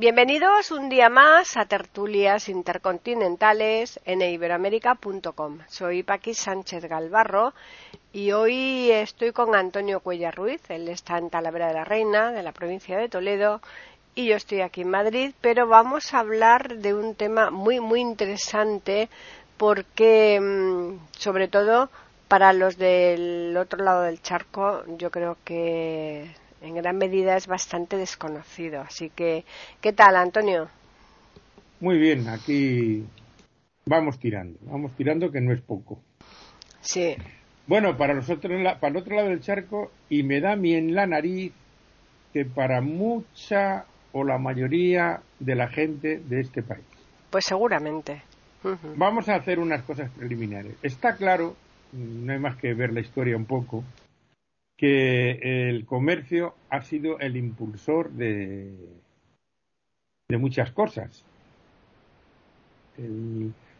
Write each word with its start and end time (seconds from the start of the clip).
Bienvenidos 0.00 0.70
un 0.70 0.88
día 0.88 1.08
más 1.08 1.56
a 1.56 1.64
Tertulias 1.64 2.48
Intercontinentales 2.48 3.98
en 4.04 4.22
iberoamérica.com. 4.22 5.58
Soy 5.66 6.04
Paqui 6.04 6.34
Sánchez 6.34 6.84
Galvarro 6.84 7.52
y 8.12 8.30
hoy 8.30 8.92
estoy 8.92 9.32
con 9.32 9.56
Antonio 9.56 9.98
Cuella 9.98 10.30
Ruiz. 10.30 10.60
Él 10.70 10.86
está 10.86 11.18
en 11.18 11.30
Talavera 11.30 11.66
de 11.66 11.74
la 11.74 11.84
Reina, 11.84 12.30
de 12.30 12.44
la 12.44 12.52
provincia 12.52 12.96
de 12.96 13.08
Toledo, 13.08 13.60
y 14.14 14.28
yo 14.28 14.36
estoy 14.36 14.60
aquí 14.60 14.82
en 14.82 14.90
Madrid, 14.90 15.34
pero 15.40 15.66
vamos 15.66 16.14
a 16.14 16.20
hablar 16.20 16.76
de 16.76 16.94
un 16.94 17.16
tema 17.16 17.50
muy, 17.50 17.80
muy 17.80 18.00
interesante 18.00 19.08
porque, 19.56 20.38
mm, 20.40 21.18
sobre 21.18 21.48
todo, 21.48 21.90
para 22.28 22.52
los 22.52 22.78
del 22.78 23.56
otro 23.56 23.82
lado 23.82 24.02
del 24.02 24.22
charco, 24.22 24.84
yo 24.96 25.10
creo 25.10 25.36
que 25.44 26.30
en 26.62 26.74
gran 26.74 26.98
medida 26.98 27.36
es 27.36 27.46
bastante 27.46 27.96
desconocido. 27.96 28.80
Así 28.80 29.10
que, 29.10 29.44
¿qué 29.80 29.92
tal, 29.92 30.16
Antonio? 30.16 30.68
Muy 31.80 31.98
bien, 31.98 32.28
aquí 32.28 33.04
vamos 33.86 34.18
tirando, 34.18 34.58
vamos 34.62 34.92
tirando 34.96 35.30
que 35.30 35.40
no 35.40 35.52
es 35.52 35.60
poco. 35.60 36.00
Sí. 36.80 37.16
Bueno, 37.66 37.96
para, 37.96 38.14
nosotros, 38.14 38.60
para 38.80 38.88
el 38.88 38.96
otro 38.96 39.16
lado 39.16 39.28
del 39.28 39.40
charco, 39.40 39.90
y 40.08 40.22
me 40.22 40.40
da 40.40 40.56
mi 40.56 40.74
en 40.74 40.94
la 40.94 41.06
nariz 41.06 41.52
que 42.32 42.44
para 42.44 42.80
mucha 42.80 43.84
o 44.12 44.24
la 44.24 44.38
mayoría 44.38 45.20
de 45.38 45.54
la 45.54 45.68
gente 45.68 46.18
de 46.18 46.40
este 46.40 46.62
país. 46.62 46.84
Pues 47.30 47.44
seguramente. 47.44 48.22
Vamos 48.96 49.28
a 49.28 49.36
hacer 49.36 49.58
unas 49.58 49.82
cosas 49.82 50.10
preliminares. 50.10 50.74
Está 50.82 51.16
claro, 51.16 51.54
no 51.92 52.32
hay 52.32 52.38
más 52.38 52.56
que 52.56 52.74
ver 52.74 52.92
la 52.92 53.00
historia 53.00 53.36
un 53.36 53.44
poco, 53.44 53.84
que 54.78 55.68
el 55.68 55.84
comercio 55.84 56.54
ha 56.70 56.80
sido 56.82 57.18
el 57.18 57.36
impulsor 57.36 58.12
de, 58.12 58.72
de 60.28 60.38
muchas 60.38 60.70
cosas. 60.70 61.24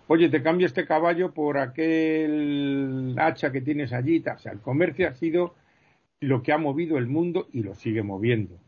Oye, 0.08 0.28
te 0.28 0.42
cambio 0.42 0.66
este 0.66 0.86
caballo 0.86 1.32
por 1.32 1.56
aquel 1.56 3.14
hacha 3.16 3.52
que 3.52 3.60
tienes 3.60 3.92
allí. 3.92 4.22
O 4.34 4.38
sea, 4.38 4.52
el 4.52 4.60
comercio 4.60 5.08
ha 5.08 5.14
sido 5.14 5.54
lo 6.20 6.42
que 6.42 6.52
ha 6.52 6.58
movido 6.58 6.98
el 6.98 7.06
mundo 7.06 7.46
y 7.52 7.62
lo 7.62 7.76
sigue 7.76 8.02
moviendo. 8.02 8.58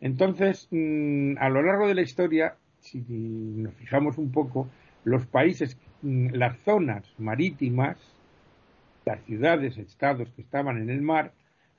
Entonces, 0.00 0.68
mm, 0.70 1.34
a 1.38 1.48
lo 1.48 1.62
largo 1.62 1.88
de 1.88 1.94
la 1.96 2.02
historia, 2.02 2.56
si 2.78 3.04
nos 3.08 3.74
fijamos 3.74 4.18
un 4.18 4.30
poco, 4.30 4.68
los 5.04 5.26
países, 5.26 5.76
mm, 6.02 6.28
las 6.34 6.58
zonas 6.58 7.12
marítimas, 7.18 7.96
las 9.04 9.22
ciudades, 9.24 9.78
estados 9.78 10.28
que 10.30 10.42
estaban 10.42 10.78
en 10.78 10.90
el 10.90 11.02
mar, 11.02 11.32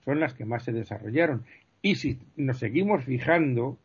son 0.06 0.20
las 0.20 0.34
que 0.34 0.46
más 0.46 0.64
se 0.64 0.72
desarrollaron. 0.72 1.46
Y 1.82 1.96
si 1.96 2.20
nos 2.36 2.60
seguimos 2.60 3.04
fijando 3.04 3.78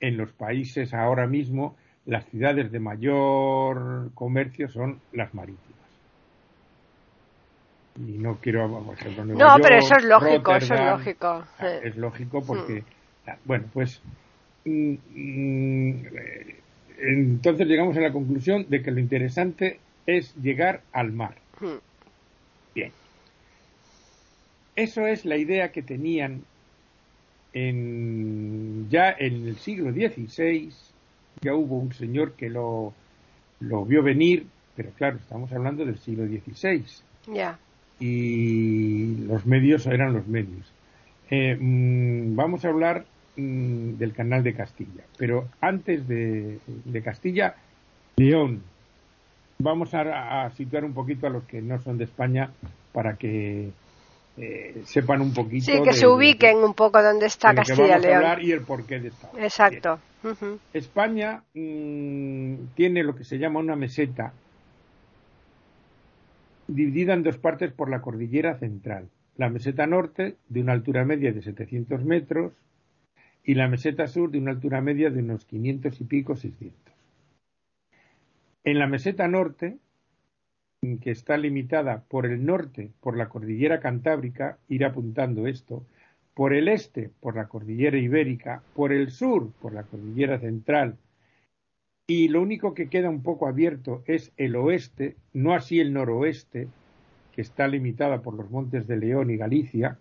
en 0.00 0.16
los 0.16 0.32
países 0.32 0.94
ahora 0.94 1.26
mismo, 1.26 1.76
las 2.04 2.24
ciudades 2.26 2.70
de 2.70 2.80
mayor 2.80 4.10
comercio 4.14 4.68
son 4.68 5.00
las 5.12 5.34
marítimas. 5.34 5.66
Y 7.96 8.18
no 8.18 8.36
quiero, 8.36 8.68
No, 8.68 9.56
pero 9.62 9.76
eso 9.78 9.96
es 9.96 10.04
lógico, 10.04 10.56
eso 10.56 10.74
es 10.74 10.80
lógico. 10.80 11.44
Es 11.82 11.96
lógico 11.96 12.42
porque, 12.46 12.82
hmm. 12.82 13.30
bueno, 13.44 13.64
pues 13.72 14.02
mm, 14.66 14.94
mm, 15.14 16.06
entonces 16.98 17.66
llegamos 17.66 17.96
a 17.96 18.00
la 18.00 18.12
conclusión 18.12 18.66
de 18.68 18.82
que 18.82 18.90
lo 18.90 19.00
interesante 19.00 19.80
es 20.06 20.34
llegar 20.36 20.82
al 20.92 21.12
mar. 21.12 21.36
Hmm. 21.58 21.78
Eso 24.76 25.06
es 25.06 25.24
la 25.24 25.36
idea 25.36 25.72
que 25.72 25.82
tenían 25.82 26.42
en, 27.52 28.88
ya 28.90 29.10
en 29.10 29.48
el 29.48 29.56
siglo 29.56 29.92
XVI. 29.92 30.70
Ya 31.40 31.54
hubo 31.54 31.78
un 31.78 31.92
señor 31.92 32.32
que 32.32 32.50
lo, 32.50 32.92
lo 33.60 33.84
vio 33.84 34.02
venir, 34.02 34.46
pero 34.74 34.90
claro, 34.90 35.16
estamos 35.16 35.50
hablando 35.52 35.84
del 35.84 35.98
siglo 35.98 36.26
XVI. 36.26 36.84
Ya. 37.32 37.58
Y 37.98 39.16
los 39.26 39.46
medios 39.46 39.86
eran 39.86 40.12
los 40.12 40.26
medios. 40.26 40.70
Eh, 41.30 41.56
mm, 41.58 42.36
vamos 42.36 42.64
a 42.64 42.68
hablar 42.68 43.04
mm, 43.36 43.94
del 43.94 44.12
canal 44.12 44.44
de 44.44 44.54
Castilla, 44.54 45.02
pero 45.16 45.48
antes 45.60 46.06
de, 46.06 46.58
de 46.84 47.02
Castilla, 47.02 47.56
León, 48.16 48.62
vamos 49.58 49.94
a, 49.94 50.50
situar 50.50 50.84
un 50.84 50.92
poquito 50.92 51.26
a 51.26 51.30
los 51.30 51.44
que 51.44 51.62
no 51.62 51.80
son 51.80 51.98
de 51.98 52.04
España 52.04 52.50
para 52.92 53.16
que 53.16 53.70
eh, 54.36 54.82
sepan 54.84 55.22
un 55.22 55.32
poquito. 55.32 55.64
Sí, 55.64 55.82
que 55.82 55.92
se 55.92 56.06
ubiquen 56.06 56.58
un 56.58 56.74
poco 56.74 57.02
donde 57.02 57.26
está 57.26 57.54
Castilla 57.54 57.98
y 57.98 58.02
León. 58.02 58.24
y 58.42 58.52
el 58.52 58.62
porqué 58.62 59.00
de 59.00 59.08
esta. 59.08 59.30
Exacto. 59.38 59.98
España 60.72 61.42
mm, 61.54 62.54
tiene 62.74 63.02
lo 63.04 63.14
que 63.14 63.24
se 63.24 63.38
llama 63.38 63.60
una 63.60 63.76
meseta 63.76 64.32
dividida 66.66 67.14
en 67.14 67.22
dos 67.22 67.38
partes 67.38 67.72
por 67.72 67.88
la 67.88 68.00
cordillera 68.00 68.58
central. 68.58 69.08
La 69.36 69.48
meseta 69.48 69.86
norte, 69.86 70.36
de 70.48 70.60
una 70.60 70.72
altura 70.72 71.04
media 71.04 71.32
de 71.32 71.42
700 71.42 72.04
metros, 72.04 72.52
y 73.44 73.54
la 73.54 73.68
meseta 73.68 74.06
sur, 74.08 74.30
de 74.30 74.38
una 74.38 74.50
altura 74.50 74.80
media 74.80 75.10
de 75.10 75.20
unos 75.20 75.44
500 75.44 76.00
y 76.00 76.04
pico, 76.04 76.36
600. 76.36 76.94
En 78.64 78.78
la 78.78 78.88
meseta 78.88 79.28
norte, 79.28 79.78
que 81.00 81.10
está 81.10 81.36
limitada 81.36 82.04
por 82.08 82.26
el 82.26 82.44
norte 82.44 82.90
por 83.00 83.16
la 83.16 83.28
cordillera 83.28 83.80
cantábrica, 83.80 84.58
ir 84.68 84.84
apuntando 84.84 85.46
esto, 85.46 85.84
por 86.34 86.52
el 86.52 86.68
este 86.68 87.10
por 87.20 87.36
la 87.36 87.48
cordillera 87.48 87.98
ibérica, 87.98 88.62
por 88.74 88.92
el 88.92 89.10
sur 89.10 89.52
por 89.60 89.72
la 89.72 89.84
cordillera 89.84 90.38
central, 90.38 90.96
y 92.06 92.28
lo 92.28 92.40
único 92.40 92.72
que 92.74 92.88
queda 92.88 93.10
un 93.10 93.22
poco 93.22 93.48
abierto 93.48 94.02
es 94.06 94.32
el 94.36 94.54
oeste, 94.54 95.16
no 95.32 95.54
así 95.54 95.80
el 95.80 95.92
noroeste, 95.92 96.68
que 97.32 97.42
está 97.42 97.66
limitada 97.66 98.22
por 98.22 98.34
los 98.34 98.48
montes 98.50 98.86
de 98.86 98.96
León 98.96 99.30
y 99.30 99.36
Galicia, 99.36 99.98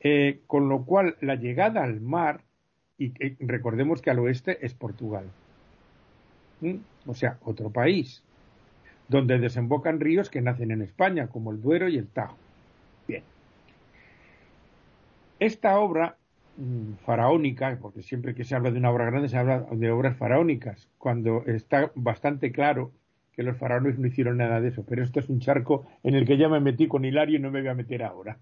eh, 0.00 0.40
con 0.46 0.68
lo 0.68 0.84
cual 0.84 1.16
la 1.20 1.36
llegada 1.36 1.82
al 1.82 2.00
mar, 2.00 2.42
y 2.98 3.12
recordemos 3.44 4.02
que 4.02 4.10
al 4.10 4.18
oeste 4.18 4.64
es 4.64 4.74
Portugal, 4.74 5.24
o 7.06 7.14
sea, 7.14 7.38
otro 7.42 7.70
país, 7.70 8.22
donde 9.12 9.38
desembocan 9.38 10.00
ríos 10.00 10.30
que 10.30 10.40
nacen 10.40 10.72
en 10.72 10.82
España, 10.82 11.28
como 11.28 11.52
el 11.52 11.60
Duero 11.60 11.88
y 11.88 11.98
el 11.98 12.08
Tajo. 12.08 12.36
Bien. 13.06 13.22
Esta 15.38 15.78
obra 15.78 16.16
mm, 16.56 16.94
faraónica, 17.04 17.78
porque 17.80 18.02
siempre 18.02 18.34
que 18.34 18.44
se 18.44 18.56
habla 18.56 18.70
de 18.70 18.78
una 18.78 18.90
obra 18.90 19.04
grande 19.04 19.28
se 19.28 19.36
habla 19.36 19.66
de 19.70 19.90
obras 19.90 20.16
faraónicas, 20.16 20.88
cuando 20.98 21.44
está 21.46 21.92
bastante 21.94 22.50
claro 22.50 22.90
que 23.36 23.42
los 23.42 23.56
faraones 23.56 23.98
no 23.98 24.06
hicieron 24.06 24.38
nada 24.38 24.60
de 24.60 24.68
eso, 24.68 24.84
pero 24.86 25.02
esto 25.02 25.20
es 25.20 25.28
un 25.28 25.40
charco 25.40 25.86
en 26.02 26.14
el 26.14 26.26
que 26.26 26.36
ya 26.36 26.48
me 26.48 26.60
metí 26.60 26.88
con 26.88 27.04
Hilario 27.04 27.38
y 27.38 27.40
no 27.40 27.50
me 27.50 27.60
voy 27.60 27.70
a 27.70 27.74
meter 27.74 28.02
ahora. 28.02 28.38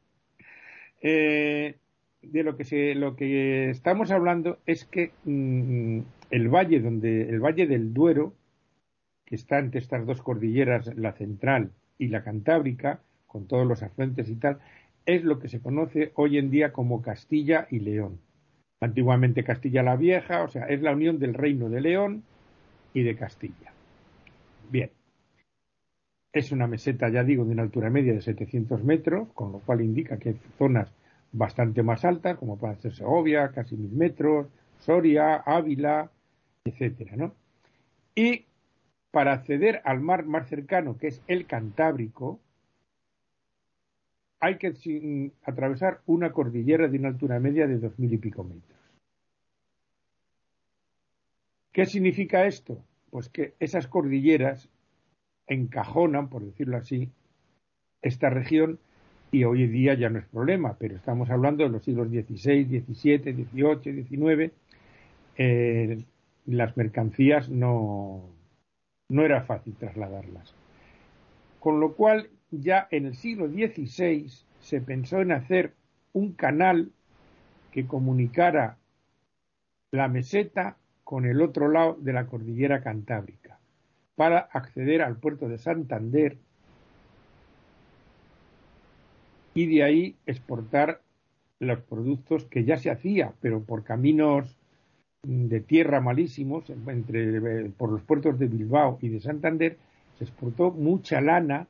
Eh, 1.03 1.77
de 2.22 2.42
lo 2.42 2.56
que 2.56 2.65
se, 2.65 2.94
lo 2.94 3.16
que 3.16 3.71
estamos 3.71 4.10
hablando 4.10 4.59
es 4.66 4.84
que 4.84 5.12
mm, 5.24 6.00
el 6.30 6.48
valle 6.48 6.80
donde 6.80 7.28
el 7.28 7.41
valle 7.41 7.66
del 7.66 7.92
Duero 7.92 8.34
que 9.30 9.36
está 9.36 9.60
entre 9.60 9.80
estas 9.80 10.04
dos 10.04 10.21
cordilleras 10.21 10.94
la 10.97 11.12
central 11.12 11.71
y 11.98 12.09
la 12.09 12.24
cantábrica 12.24 13.00
con 13.28 13.47
todos 13.47 13.66
los 13.66 13.82
afluentes 13.82 14.28
y 14.28 14.34
tal 14.34 14.59
es 15.06 15.22
lo 15.22 15.38
que 15.38 15.48
se 15.48 15.60
conoce 15.60 16.10
hoy 16.16 16.36
en 16.36 16.50
día 16.50 16.72
como 16.72 17.00
Castilla 17.00 17.68
y 17.71 17.78
León. 17.78 18.18
Antiguamente 18.80 19.44
Castilla 19.44 19.84
la 19.84 19.97
Vieja 19.97 20.42
o 20.42 20.48
sea 20.48 20.66
es 20.66 20.82
la 20.82 20.92
unión 20.92 21.21
del 21.21 21.34
reino 21.34 21.71
de 21.71 21.80
León 21.80 22.24
y 22.92 23.04
de 23.04 23.15
Castilla. 23.15 23.72
Bien. 24.68 24.91
Es 26.32 26.50
una 26.50 26.66
meseta 26.66 27.09
ya 27.09 27.22
digo 27.22 27.44
de 27.44 27.53
una 27.53 27.62
altura 27.62 27.88
media 27.88 28.12
de 28.12 28.22
700 28.22 28.82
metros 28.82 29.28
con 29.34 29.53
lo 29.53 29.60
cual 29.60 29.80
indica 29.80 30.18
que 30.18 30.30
hay 30.30 30.41
zonas 30.59 30.92
bastante 31.30 31.84
más 31.84 32.04
altas 32.04 32.36
como 32.36 32.59
puede 32.59 32.74
ser 32.77 32.94
Segovia 32.94 33.53
casi 33.53 33.77
mil 33.77 33.92
metros 33.92 34.48
Soria 34.80 35.36
Ávila 35.36 36.10
etcétera, 36.65 37.15
¿no? 37.16 37.32
Y 38.16 38.47
para 39.10 39.33
acceder 39.33 39.83
al 39.84 40.01
mar 40.01 40.24
más 40.24 40.48
cercano, 40.48 40.97
que 40.98 41.09
es 41.09 41.22
el 41.27 41.47
Cantábrico, 41.47 42.41
hay 44.41 44.57
que 44.57 45.33
atravesar 45.45 46.01
una 46.07 46.33
cordillera 46.33 46.89
de 46.89 46.98
una 46.98 47.09
altura 47.09 47.39
media 47.41 47.66
de 47.66 47.78
dos 47.78 47.98
mil 47.98 48.12
y 48.12 48.18
pico 48.18 48.45
metros. 48.45 48.78
¿Qué 51.72 51.86
significa 51.86 52.47
esto? 52.47 52.83
pues 53.10 53.28
que 53.28 53.54
esas 53.60 53.86
cordilleras 53.89 54.68
encajonan, 55.47 56.28
por 56.28 56.45
decirlo 56.45 56.77
así, 56.77 57.10
esta 58.03 58.30
región 58.30 58.78
y 59.33 59.45
hoy 59.45 59.65
en 59.65 59.72
día 59.72 59.95
ya 59.95 60.10
no 60.10 60.18
es 60.18 60.27
problema, 60.27 60.77
pero 60.78 60.97
estamos 60.97 61.30
hablando 61.30 61.65
de 61.65 61.71
los 61.71 61.84
siglos 61.84 62.09
XVI, 62.09 62.84
XVII, 62.86 63.45
XVIII, 63.45 64.04
XIX, 65.36 66.15
las 66.47 66.77
mercancías 66.77 67.48
no, 67.48 68.22
no 69.10 69.24
era 69.24 69.42
fácil 69.42 69.74
trasladarlas. 69.74 70.54
Con 71.59 71.80
lo 71.80 71.95
cual, 71.95 72.30
ya 72.51 72.89
en 72.91 73.07
el 73.07 73.15
siglo 73.15 73.48
XVI 73.48 74.30
se 74.60 74.80
pensó 74.80 75.21
en 75.21 75.33
hacer 75.33 75.74
un 76.12 76.33
canal 76.33 76.91
que 77.71 77.86
comunicara 77.86 78.78
la 79.91 80.09
meseta 80.09 80.77
con 81.04 81.27
el 81.27 81.42
otro 81.42 81.68
lado 81.68 81.97
de 82.01 82.12
la 82.12 82.27
cordillera 82.27 82.83
cantábrica 82.83 83.59
para 84.15 84.39
acceder 84.39 85.03
al 85.03 85.16
puerto 85.16 85.48
de 85.48 85.59
Santander 85.59 86.39
y 89.54 89.66
de 89.66 89.83
ahí 89.83 90.16
exportar 90.27 91.01
los 91.59 91.80
productos 91.80 92.45
que 92.45 92.65
ya 92.65 92.78
se 92.78 92.91
hacía, 92.91 93.34
pero 93.41 93.63
por 93.63 93.83
caminos 93.83 94.59
de 95.22 95.60
tierra 95.60 96.00
malísimos, 96.00 96.70
entre, 96.70 97.70
por 97.70 97.90
los 97.90 98.02
puertos 98.02 98.38
de 98.38 98.46
Bilbao 98.46 98.98
y 99.02 99.08
de 99.08 99.20
Santander, 99.20 99.76
se 100.18 100.24
exportó 100.24 100.70
mucha 100.70 101.20
lana 101.20 101.66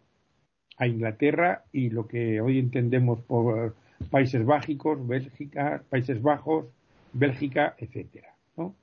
a 0.77 0.87
Inglaterra 0.87 1.65
y 1.73 1.91
lo 1.91 2.07
que 2.07 2.41
hoy 2.41 2.59
entendemos 2.59 3.21
por 3.21 3.75
Países 4.11 4.45
Bájicos, 4.45 5.07
Bélgica, 5.07 5.83
Países 5.91 6.23
Bajos, 6.23 6.67
Bélgica, 7.13 7.75
etcétera, 7.79 8.35
¿no? 8.57 8.75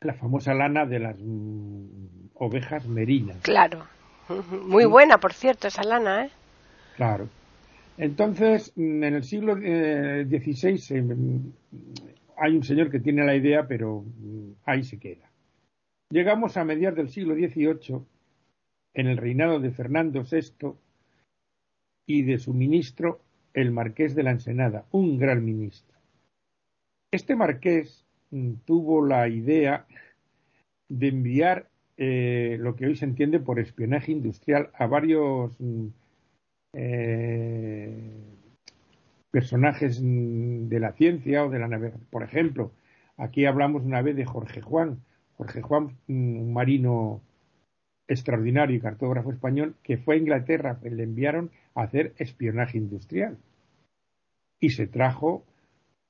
La 0.00 0.14
famosa 0.14 0.54
lana 0.54 0.86
de 0.86 0.98
las 0.98 1.16
mm, 1.18 2.30
ovejas 2.34 2.86
merinas. 2.86 3.36
Claro. 3.42 3.84
Muy 4.66 4.86
buena, 4.86 5.18
por 5.18 5.32
cierto, 5.32 5.68
esa 5.68 5.84
lana, 5.84 6.24
¿eh? 6.24 6.30
Claro. 6.96 7.28
Entonces, 7.98 8.72
en 8.76 9.04
el 9.04 9.22
siglo 9.24 9.54
XVI 9.56 11.02
mm, 11.02 11.52
hay 12.38 12.56
un 12.56 12.62
señor 12.62 12.90
que 12.90 13.00
tiene 13.00 13.24
la 13.24 13.34
idea, 13.34 13.66
pero 13.66 14.02
mm, 14.02 14.52
ahí 14.64 14.82
se 14.82 14.98
queda. 14.98 15.30
Llegamos 16.10 16.56
a 16.56 16.64
mediados 16.64 16.96
del 16.96 17.10
siglo 17.10 17.34
XVIII, 17.34 18.00
en 18.94 19.06
el 19.06 19.16
reinado 19.16 19.60
de 19.60 19.70
Fernando 19.70 20.24
VI 20.24 20.74
y 22.06 22.22
de 22.22 22.38
su 22.38 22.54
ministro, 22.54 23.20
el 23.52 23.70
marqués 23.70 24.14
de 24.14 24.22
la 24.22 24.30
Ensenada, 24.30 24.86
un 24.90 25.18
gran 25.18 25.44
ministro. 25.44 25.96
Este 27.10 27.36
marqués 27.36 28.06
mm, 28.30 28.54
tuvo 28.64 29.04
la 29.04 29.28
idea 29.28 29.86
de 30.88 31.08
enviar 31.08 31.68
eh, 31.96 32.56
lo 32.60 32.76
que 32.76 32.86
hoy 32.86 32.96
se 32.96 33.04
entiende 33.04 33.40
por 33.40 33.58
espionaje 33.58 34.12
industrial 34.12 34.70
a 34.74 34.86
varios 34.86 35.52
mm, 35.58 35.86
eh, 36.74 38.27
personajes 39.38 40.02
mm, 40.02 40.66
de 40.66 40.80
la 40.80 40.94
ciencia 40.94 41.44
o 41.44 41.48
de 41.48 41.60
la 41.60 41.68
navegación. 41.68 42.04
Por 42.10 42.24
ejemplo, 42.24 42.72
aquí 43.16 43.46
hablamos 43.46 43.84
una 43.84 44.02
vez 44.02 44.16
de 44.16 44.24
Jorge 44.24 44.60
Juan. 44.60 44.98
Jorge 45.36 45.62
Juan, 45.62 45.96
un 46.08 46.52
marino 46.52 47.20
extraordinario 48.08 48.74
y 48.74 48.80
cartógrafo 48.80 49.30
español, 49.30 49.76
que 49.84 49.96
fue 49.96 50.16
a 50.16 50.18
Inglaterra, 50.18 50.80
le 50.82 51.04
enviaron 51.04 51.52
a 51.76 51.82
hacer 51.82 52.14
espionaje 52.18 52.78
industrial. 52.78 53.38
Y 54.58 54.70
se 54.70 54.88
trajo 54.88 55.44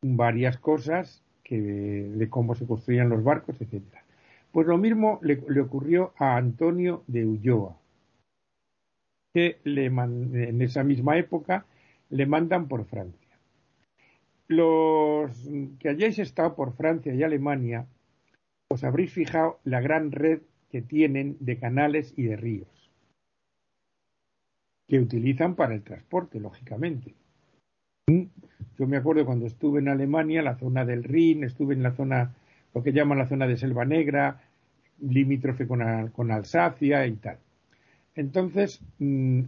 varias 0.00 0.56
cosas 0.56 1.22
que, 1.44 1.60
de 1.60 2.30
cómo 2.30 2.54
se 2.54 2.66
construían 2.66 3.10
los 3.10 3.22
barcos, 3.22 3.60
etcétera. 3.60 4.04
Pues 4.52 4.66
lo 4.66 4.78
mismo 4.78 5.20
le, 5.20 5.60
ocurrió 5.60 6.14
a 6.16 6.38
Antonio 6.38 7.04
de 7.06 7.26
Ulloa, 7.26 7.76
que 9.34 9.58
le, 9.64 9.84
en 9.84 10.62
esa 10.62 10.82
misma 10.82 11.19
época 11.19 11.66
le 12.10 12.26
mandan 12.26 12.69
por 12.69 12.84
Francia. 12.84 13.38
Los 14.46 15.31
que 15.78 15.88
hayáis 15.88 16.19
estado 16.19 16.55
por 16.55 16.75
Francia 16.75 17.14
y 17.14 17.22
Alemania, 17.22 17.87
os 18.70 18.84
habréis 18.84 19.12
fijado 19.12 19.60
la 19.64 19.81
gran 19.81 20.10
red 20.10 20.40
que 20.70 20.82
tienen 20.82 21.37
de 21.40 21.58
canales 21.58 22.14
y 22.16 22.25
de 22.25 22.37
ríos, 22.37 22.90
que 24.87 25.00
utilizan 25.00 25.55
para 25.55 25.75
el 25.75 25.82
transporte, 25.82 26.40
lógicamente. 26.40 27.14
Yo 28.06 28.87
me 28.87 28.96
acuerdo 28.96 29.26
cuando 29.26 29.46
estuve 29.46 29.81
en 29.81 29.88
Alemania, 29.88 30.43
la 30.43 30.56
zona 30.56 30.84
del 30.84 31.04
Rin, 31.04 31.44
estuve 31.44 31.75
en 31.75 31.82
la 31.82 31.93
zona, 31.93 32.34
lo 32.75 32.82
que 32.82 32.93
llaman 32.93 33.19
la 33.19 33.26
zona 33.26 33.46
de 33.46 33.56
Selva 33.56 33.84
Negra, 33.84 34.40
limítrofe 35.00 35.66
con, 35.66 36.08
con 36.11 36.31
Alsacia 36.31 37.06
y 37.06 37.16
tal. 37.16 37.38
Entonces, 38.14 38.81
mm, 38.99 39.43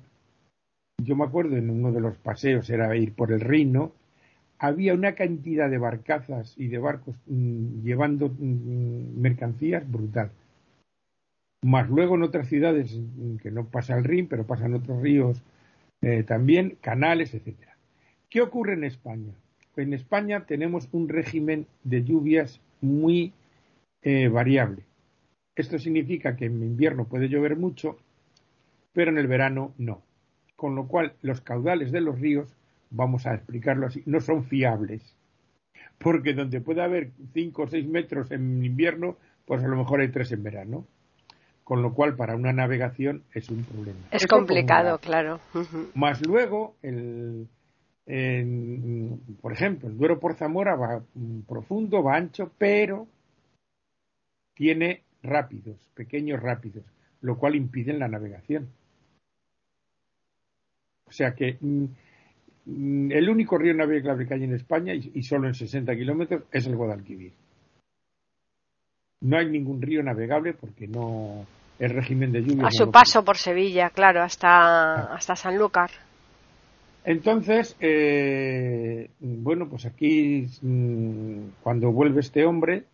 yo 1.04 1.16
me 1.16 1.24
acuerdo 1.24 1.56
en 1.56 1.70
uno 1.70 1.92
de 1.92 2.00
los 2.00 2.16
paseos, 2.18 2.68
era 2.70 2.94
ir 2.96 3.14
por 3.14 3.32
el 3.32 3.40
Rino, 3.40 3.92
había 4.58 4.94
una 4.94 5.14
cantidad 5.14 5.70
de 5.70 5.78
barcazas 5.78 6.54
y 6.58 6.68
de 6.68 6.78
barcos 6.78 7.16
mm, 7.26 7.82
llevando 7.82 8.28
mm, 8.28 9.18
mercancías 9.20 9.90
brutal. 9.90 10.30
Más 11.62 11.88
luego 11.88 12.14
en 12.14 12.22
otras 12.22 12.48
ciudades, 12.48 12.98
mm, 12.98 13.36
que 13.36 13.50
no 13.50 13.66
pasa 13.66 13.96
el 13.96 14.04
Rin, 14.04 14.28
pero 14.28 14.46
pasan 14.46 14.74
otros 14.74 15.00
ríos 15.02 15.42
eh, 16.02 16.22
también, 16.24 16.76
canales, 16.80 17.34
etcétera. 17.34 17.76
¿Qué 18.28 18.42
ocurre 18.42 18.74
en 18.74 18.84
España? 18.84 19.32
En 19.76 19.94
España 19.94 20.44
tenemos 20.46 20.88
un 20.92 21.08
régimen 21.08 21.66
de 21.84 22.04
lluvias 22.04 22.60
muy 22.80 23.32
eh, 24.02 24.28
variable. 24.28 24.82
Esto 25.56 25.78
significa 25.78 26.36
que 26.36 26.46
en 26.46 26.62
invierno 26.62 27.06
puede 27.06 27.28
llover 27.28 27.56
mucho, 27.56 27.98
pero 28.92 29.10
en 29.10 29.18
el 29.18 29.26
verano 29.26 29.72
no 29.78 30.02
con 30.60 30.74
lo 30.74 30.88
cual 30.88 31.14
los 31.22 31.40
caudales 31.40 31.90
de 31.90 32.02
los 32.02 32.20
ríos, 32.20 32.54
vamos 32.90 33.26
a 33.26 33.32
explicarlo 33.32 33.86
así, 33.86 34.02
no 34.04 34.20
son 34.20 34.44
fiables. 34.44 35.16
Porque 35.96 36.34
donde 36.34 36.60
puede 36.60 36.82
haber 36.82 37.12
5 37.32 37.62
o 37.62 37.66
6 37.66 37.88
metros 37.88 38.30
en 38.30 38.62
invierno, 38.62 39.16
pues 39.46 39.64
a 39.64 39.68
lo 39.68 39.76
mejor 39.76 40.02
hay 40.02 40.10
3 40.10 40.32
en 40.32 40.42
verano. 40.42 40.86
Con 41.64 41.80
lo 41.80 41.94
cual, 41.94 42.14
para 42.14 42.36
una 42.36 42.52
navegación 42.52 43.22
es 43.32 43.48
un 43.48 43.64
problema. 43.64 44.00
Es 44.10 44.26
complicado, 44.26 44.98
claro. 44.98 45.40
Más 45.94 46.20
luego, 46.26 46.74
el, 46.82 47.48
por 49.40 49.54
ejemplo, 49.54 49.88
el 49.88 49.96
Duero 49.96 50.20
por 50.20 50.34
Zamora 50.34 50.76
va 50.76 51.02
profundo, 51.48 52.02
va 52.02 52.16
ancho, 52.16 52.52
pero 52.58 53.06
tiene 54.54 55.04
rápidos, 55.22 55.78
pequeños 55.94 56.38
rápidos, 56.38 56.84
lo 57.22 57.38
cual 57.38 57.54
impide 57.54 57.94
la 57.94 58.08
navegación. 58.08 58.68
O 61.10 61.12
sea 61.12 61.34
que 61.34 61.58
mm, 61.60 61.84
mm, 62.66 63.12
el 63.12 63.28
único 63.28 63.58
río 63.58 63.74
navegable 63.74 64.26
que 64.26 64.34
hay 64.34 64.44
en 64.44 64.54
España, 64.54 64.94
y, 64.94 65.22
solo 65.24 65.48
en 65.48 65.54
60 65.54 65.94
kilómetros, 65.96 66.44
es 66.52 66.66
el 66.66 66.76
Guadalquivir. 66.76 67.32
No 69.22 69.36
hay 69.36 69.50
ningún 69.50 69.82
río 69.82 70.02
navegable 70.02 70.54
porque 70.54 70.86
no 70.86 71.44
el 71.78 71.90
régimen 71.90 72.30
de 72.30 72.42
lluvia. 72.42 72.68
A 72.68 72.70
su 72.70 72.90
paso 72.90 73.24
por 73.24 73.36
Sevilla, 73.36 73.90
claro, 73.90 74.22
hasta, 74.22 75.12
hasta 75.12 75.34
Sanlúcar. 75.34 75.90
Entonces, 77.04 77.76
eh, 77.80 79.10
bueno, 79.18 79.68
pues 79.68 79.86
aquí, 79.86 80.46
mm, 80.62 81.62
cuando 81.62 81.90
vuelve 81.90 82.20
este 82.20 82.44
hombre, 82.44 82.84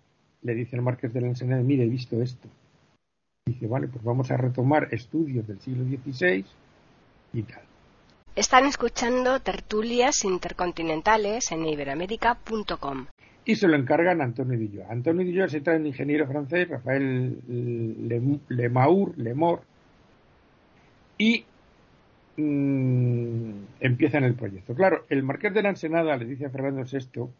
le 0.42 0.54
dice 0.54 0.76
el 0.76 0.82
Marqués 0.82 1.12
de 1.12 1.20
la 1.20 1.26
Ensenada, 1.28 1.62
mire, 1.62 1.84
he 1.84 1.88
visto 1.88 2.22
esto. 2.22 2.48
Dice, 3.44 3.66
vale, 3.66 3.88
pues 3.88 4.02
vamos 4.02 4.30
a 4.30 4.36
retomar 4.36 4.88
estudios 4.92 5.46
del 5.46 5.60
siglo 5.60 5.84
XVI 5.84 6.44
y 7.32 7.42
tal. 7.42 7.62
Están 8.36 8.66
escuchando 8.66 9.40
tertulias 9.40 10.22
intercontinentales 10.22 11.50
en 11.52 11.64
iberamérica.com. 11.64 13.06
Y 13.46 13.56
se 13.56 13.66
lo 13.66 13.76
encargan 13.76 14.20
a 14.20 14.24
Antonio 14.24 14.58
Dilloa. 14.58 14.88
Antonio 14.90 15.24
Dilloa 15.24 15.48
se 15.48 15.62
trae 15.62 15.78
un 15.78 15.86
ingeniero 15.86 16.26
francés, 16.26 16.68
Rafael 16.68 17.40
Lemaur, 18.48 19.16
Lemor, 19.16 19.62
y 21.16 21.46
mm, 22.36 23.50
empiezan 23.80 24.24
el 24.24 24.34
proyecto. 24.34 24.74
Claro, 24.74 25.06
el 25.08 25.22
marqués 25.22 25.54
de 25.54 25.62
la 25.62 25.70
Ensenada 25.70 26.14
le 26.18 26.26
dice 26.26 26.44
a 26.44 26.50
Fernando 26.50 26.82
VI, 26.82 27.30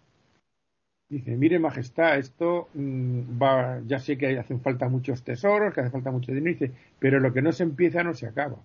dice, 1.11 1.37
mire 1.37 1.59
majestad, 1.59 2.17
esto 2.17 2.71
mm, 2.73 3.39
va, 3.39 3.83
ya 3.87 3.99
sé 3.99 4.17
que 4.17 4.39
hacen 4.39 4.63
falta 4.63 4.89
muchos 4.89 5.23
tesoros, 5.23 5.75
que 5.75 5.83
hace 5.83 5.91
falta 5.91 6.11
mucho 6.11 6.33
dinero, 6.33 6.59
dice, 6.59 6.73
pero 6.99 7.21
lo 7.21 7.35
que 7.35 7.43
no 7.43 7.53
se 7.53 7.65
empieza 7.65 8.03
no 8.03 8.15
se 8.15 8.27
acaba. 8.27 8.57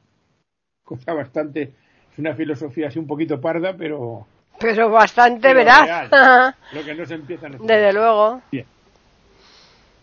Cosa 0.86 1.14
bastante 1.14 1.74
es 2.12 2.20
una 2.20 2.36
filosofía 2.36 2.88
así 2.88 3.00
un 3.00 3.08
poquito 3.08 3.40
parda, 3.40 3.76
pero... 3.76 4.28
Pero 4.60 4.90
bastante 4.90 5.54
veraz. 5.54 6.10
Lo 6.74 6.84
que 6.84 6.94
no 6.94 7.06
se 7.06 7.16
empieza 7.16 7.50
no 7.50 7.58
Desde 7.60 7.94
luego. 7.94 8.42
Bien. 8.52 8.66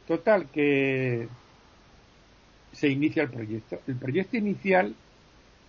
Total, 0.07 0.47
que 0.49 1.29
se 2.73 2.89
inicia 2.89 3.23
el 3.23 3.31
proyecto. 3.31 3.81
El 3.87 3.97
proyecto 3.97 4.37
inicial 4.37 4.95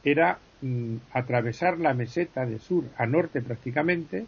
era 0.04 0.40
mm, 0.62 0.96
atravesar 1.14 1.78
la 1.78 1.94
meseta 1.94 2.46
de 2.46 2.60
sur 2.60 2.86
a 2.98 3.06
norte 3.06 3.42
prácticamente 3.42 4.26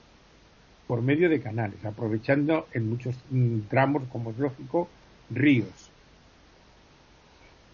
por 0.88 1.02
medio 1.02 1.30
de 1.30 1.42
canales, 1.42 1.86
aprovechando 1.86 2.68
en 2.74 2.90
muchos 2.90 3.16
mm, 3.30 3.62
tramos, 3.70 4.04
como 4.12 4.32
es 4.32 4.38
lógico, 4.38 4.90
ríos. 5.30 5.90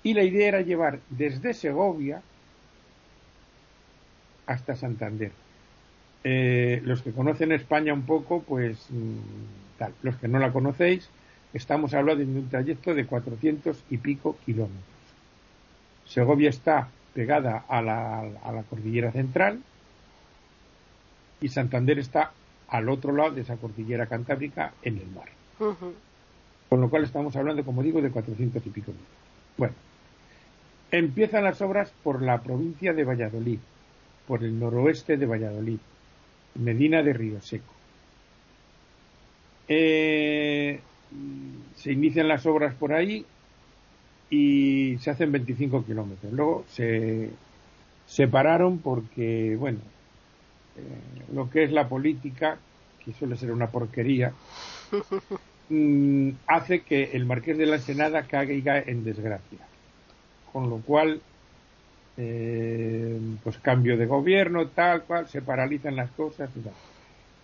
Y 0.03 0.13
la 0.13 0.23
idea 0.23 0.49
era 0.49 0.61
llevar 0.61 0.99
desde 1.09 1.53
Segovia 1.53 2.21
hasta 4.47 4.75
Santander. 4.75 5.31
Eh, 6.23 6.81
los 6.83 7.01
que 7.01 7.11
conocen 7.11 7.51
España 7.51 7.93
un 7.93 8.03
poco, 8.03 8.41
pues 8.41 8.87
mm, 8.89 9.77
tal. 9.77 9.93
Los 10.01 10.15
que 10.15 10.27
no 10.27 10.39
la 10.39 10.51
conocéis, 10.51 11.09
estamos 11.53 11.93
hablando 11.93 12.25
de 12.25 12.39
un 12.39 12.49
trayecto 12.49 12.93
de 12.95 13.05
400 13.05 13.83
y 13.89 13.97
pico 13.97 14.35
kilómetros. 14.45 14.83
Segovia 16.05 16.49
está 16.49 16.89
pegada 17.13 17.65
a 17.67 17.81
la, 17.81 18.19
a 18.19 18.51
la 18.51 18.63
cordillera 18.63 19.11
central 19.11 19.59
y 21.41 21.49
Santander 21.49 21.99
está 21.99 22.31
al 22.67 22.89
otro 22.89 23.13
lado 23.13 23.31
de 23.31 23.41
esa 23.41 23.57
cordillera 23.57 24.07
cantábrica 24.07 24.73
en 24.81 24.97
el 24.97 25.07
mar. 25.07 25.27
Con 26.69 26.81
lo 26.81 26.89
cual 26.89 27.03
estamos 27.03 27.35
hablando, 27.35 27.63
como 27.63 27.81
digo, 27.81 28.01
de 28.01 28.11
400 28.11 28.65
y 28.65 28.69
pico. 28.69 28.91
Bueno, 29.57 29.73
empiezan 30.91 31.43
las 31.43 31.61
obras 31.61 31.91
por 32.03 32.21
la 32.21 32.41
provincia 32.41 32.93
de 32.93 33.03
Valladolid, 33.03 33.59
por 34.27 34.43
el 34.43 34.59
noroeste 34.59 35.17
de 35.17 35.25
Valladolid, 35.25 35.79
Medina 36.55 37.01
de 37.01 37.13
Río 37.13 37.41
Seco. 37.41 37.73
Eh, 39.67 40.79
se 41.75 41.91
inician 41.91 42.27
las 42.27 42.45
obras 42.45 42.73
por 42.75 42.93
ahí 42.93 43.25
y 44.29 44.97
se 44.99 45.09
hacen 45.09 45.31
25 45.31 45.85
kilómetros. 45.85 46.33
Luego 46.33 46.65
se 46.69 47.29
separaron 48.05 48.79
porque, 48.79 49.55
bueno, 49.57 49.79
eh, 50.77 51.33
lo 51.33 51.49
que 51.49 51.63
es 51.63 51.71
la 51.71 51.87
política, 51.87 52.57
que 53.03 53.13
suele 53.13 53.37
ser 53.37 53.51
una 53.51 53.67
porquería, 53.67 54.33
mm, 55.69 56.29
hace 56.47 56.81
que 56.81 57.11
el 57.13 57.25
marqués 57.25 57.57
de 57.57 57.65
la 57.65 57.79
Senada 57.79 58.23
caiga 58.23 58.79
en 58.79 59.03
desgracia. 59.03 59.59
Con 60.51 60.69
lo 60.69 60.77
cual, 60.77 61.21
eh, 62.17 63.19
pues 63.43 63.57
cambio 63.59 63.97
de 63.97 64.05
gobierno, 64.05 64.67
tal 64.67 65.03
cual, 65.03 65.27
se 65.27 65.41
paralizan 65.41 65.95
las 65.95 66.11
cosas 66.11 66.49
y 66.55 66.59
tal. 66.59 66.73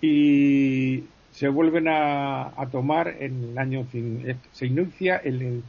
Y 0.02 1.04
se 1.32 1.48
vuelven 1.48 1.88
a, 1.88 2.52
tomar 2.72 3.16
en 3.20 3.52
el 3.52 3.58
año, 3.58 3.88
se 4.52 4.66
inicia 4.66 5.18
el 5.18 5.64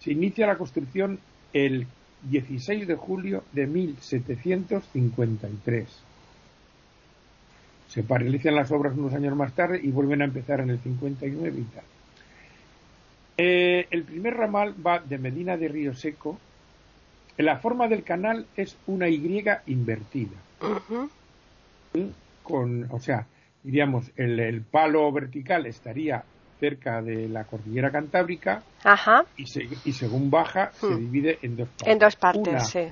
se 0.00 0.12
inicia 0.12 0.46
la 0.46 0.56
construcción 0.56 1.18
el 1.52 1.86
16 2.22 2.86
de 2.86 2.94
julio 2.94 3.42
de 3.52 3.66
1753. 3.66 5.88
Se 7.88 8.02
paralizan 8.02 8.54
las 8.54 8.70
obras 8.70 8.96
unos 8.96 9.12
años 9.14 9.36
más 9.36 9.52
tarde 9.54 9.80
y 9.82 9.90
vuelven 9.90 10.22
a 10.22 10.26
empezar 10.26 10.60
en 10.60 10.70
el 10.70 10.78
59 10.78 11.58
y 11.58 11.64
tal. 11.64 11.82
Eh, 13.38 13.88
el 13.90 14.04
primer 14.04 14.34
ramal 14.34 14.74
va 14.84 15.00
de 15.00 15.16
Medina 15.18 15.56
de 15.56 15.68
Río 15.68 15.94
Seco. 15.94 16.38
La 17.38 17.58
forma 17.58 17.88
del 17.88 18.02
canal 18.02 18.46
es 18.56 18.76
una 18.86 19.08
Y 19.08 19.44
invertida. 19.66 20.36
Con, 22.42 22.86
o 22.90 22.98
sea, 22.98 23.26
diríamos, 23.62 24.10
el 24.16 24.62
palo 24.62 25.10
vertical 25.12 25.66
estaría 25.66 26.24
cerca 26.58 27.02
de 27.02 27.28
la 27.28 27.44
cordillera 27.44 27.90
cantábrica 27.90 28.62
Y, 29.36 29.92
según 29.92 30.30
baja 30.30 30.72
se 30.72 30.86
hmm. 30.86 30.98
divide 30.98 31.38
en 31.42 31.56
dos 31.56 31.68
partes. 31.68 31.88
En 31.88 31.98
dos 31.98 32.16
partes, 32.16 32.48
una, 32.48 32.60
sí. 32.60 32.88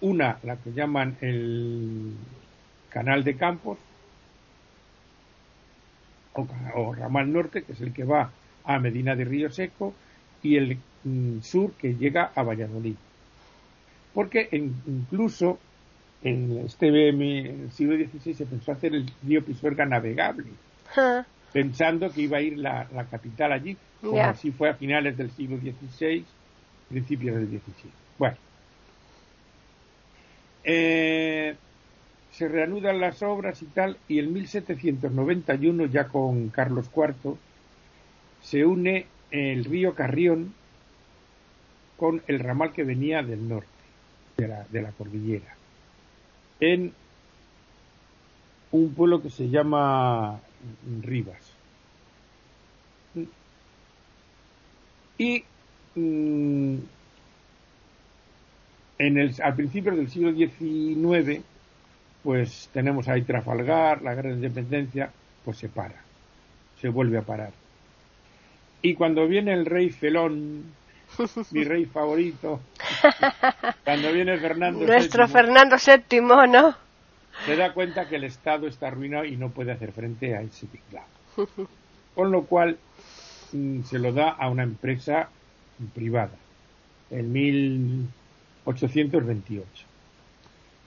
Una, 0.00 0.38
la 0.42 0.56
que 0.56 0.72
llaman 0.72 1.16
el 1.20 2.14
canal 2.88 3.24
de 3.24 3.36
Campos, 3.36 3.78
o, 6.74 6.94
ramal 6.94 7.32
norte, 7.32 7.62
que 7.62 7.72
es 7.72 7.80
el 7.80 7.92
que 7.92 8.04
va 8.04 8.30
a 8.64 8.78
Medina 8.78 9.14
de 9.16 9.24
Río 9.24 9.50
Seco, 9.50 9.94
y 10.42 10.56
el 10.56 10.78
mm, 11.04 11.40
sur 11.40 11.72
que 11.72 11.94
llega 11.94 12.30
a 12.34 12.42
Valladolid. 12.42 12.96
Porque 14.14 14.48
incluso 14.52 15.58
en 16.22 16.64
este 16.66 16.88
el 16.88 17.70
siglo 17.72 17.96
XVI 17.96 18.34
se 18.34 18.46
pensó 18.46 18.72
hacer 18.72 18.94
el 18.94 19.10
río 19.22 19.44
Pisuerga 19.44 19.86
navegable 19.86 20.48
pensando 21.52 22.10
que 22.10 22.22
iba 22.22 22.38
a 22.38 22.42
ir 22.42 22.58
la, 22.58 22.86
capital 23.10 23.52
allí, 23.52 23.76
como 24.00 24.22
así 24.22 24.50
fue 24.50 24.70
a 24.70 24.74
finales 24.74 25.16
del 25.16 25.30
siglo 25.30 25.58
XVI, 25.58 26.24
principios 26.88 27.36
del 27.36 27.48
XVII. 27.48 27.90
Bueno, 28.18 28.36
eh, 30.64 31.56
se 32.32 32.48
reanudan 32.48 33.00
las 33.00 33.22
obras 33.22 33.62
y 33.62 33.66
tal, 33.66 33.96
y 34.08 34.18
en 34.18 34.32
1791, 34.32 35.86
ya 35.86 36.08
con 36.08 36.48
Carlos 36.48 36.90
IV, 36.94 37.36
se 38.42 38.64
une 38.64 39.06
el 39.30 39.64
río 39.64 39.94
Carrión 39.94 40.54
con 41.96 42.22
el 42.26 42.38
ramal 42.38 42.72
que 42.72 42.84
venía 42.84 43.22
del 43.22 43.48
norte, 43.48 43.68
de 44.40 44.48
la, 44.48 44.66
de 44.70 44.82
la 44.82 44.90
cordillera, 44.92 45.54
en 46.60 46.92
un 48.72 48.94
pueblo 48.94 49.22
que 49.22 49.30
se 49.30 49.48
llama 49.48 50.40
Rivas. 51.02 51.52
Y 55.18 55.44
mm, 55.94 56.76
en 58.98 59.18
el, 59.18 59.34
al 59.42 59.54
principio 59.54 59.94
del 59.94 60.08
siglo 60.08 60.32
XIX, 60.32 61.42
pues 62.22 62.70
tenemos 62.72 63.08
ahí 63.08 63.22
Trafalgar, 63.22 64.00
la 64.02 64.14
Gran 64.14 64.32
Independencia, 64.32 65.10
pues 65.44 65.58
se 65.58 65.68
para, 65.68 66.02
se 66.80 66.88
vuelve 66.88 67.18
a 67.18 67.22
parar. 67.22 67.52
Y 68.82 68.94
cuando 68.94 69.26
viene 69.26 69.52
el 69.52 69.66
rey 69.66 69.90
Felón, 69.90 70.64
mi 71.50 71.64
rey 71.64 71.84
favorito, 71.84 72.60
cuando 73.84 74.12
viene 74.12 74.38
Fernando 74.38 74.86
Nuestro 74.86 75.28
Fernando 75.28 75.76
VII, 75.76 76.20
¿no? 76.20 76.74
se 77.44 77.56
da 77.56 77.72
cuenta 77.72 78.08
que 78.08 78.16
el 78.16 78.24
Estado 78.24 78.66
está 78.66 78.88
arruinado 78.88 79.24
y 79.24 79.36
no 79.36 79.50
puede 79.50 79.70
hacer 79.72 79.92
frente 79.92 80.36
a 80.36 80.42
ese 80.42 80.66
tinglado. 80.66 81.06
Con 82.14 82.30
lo 82.30 82.42
cual 82.44 82.76
mm, 83.52 83.82
se 83.82 83.98
lo 83.98 84.12
da 84.12 84.28
a 84.30 84.48
una 84.48 84.62
empresa 84.62 85.28
privada 85.94 86.36
en 87.10 87.32
1828 87.32 89.64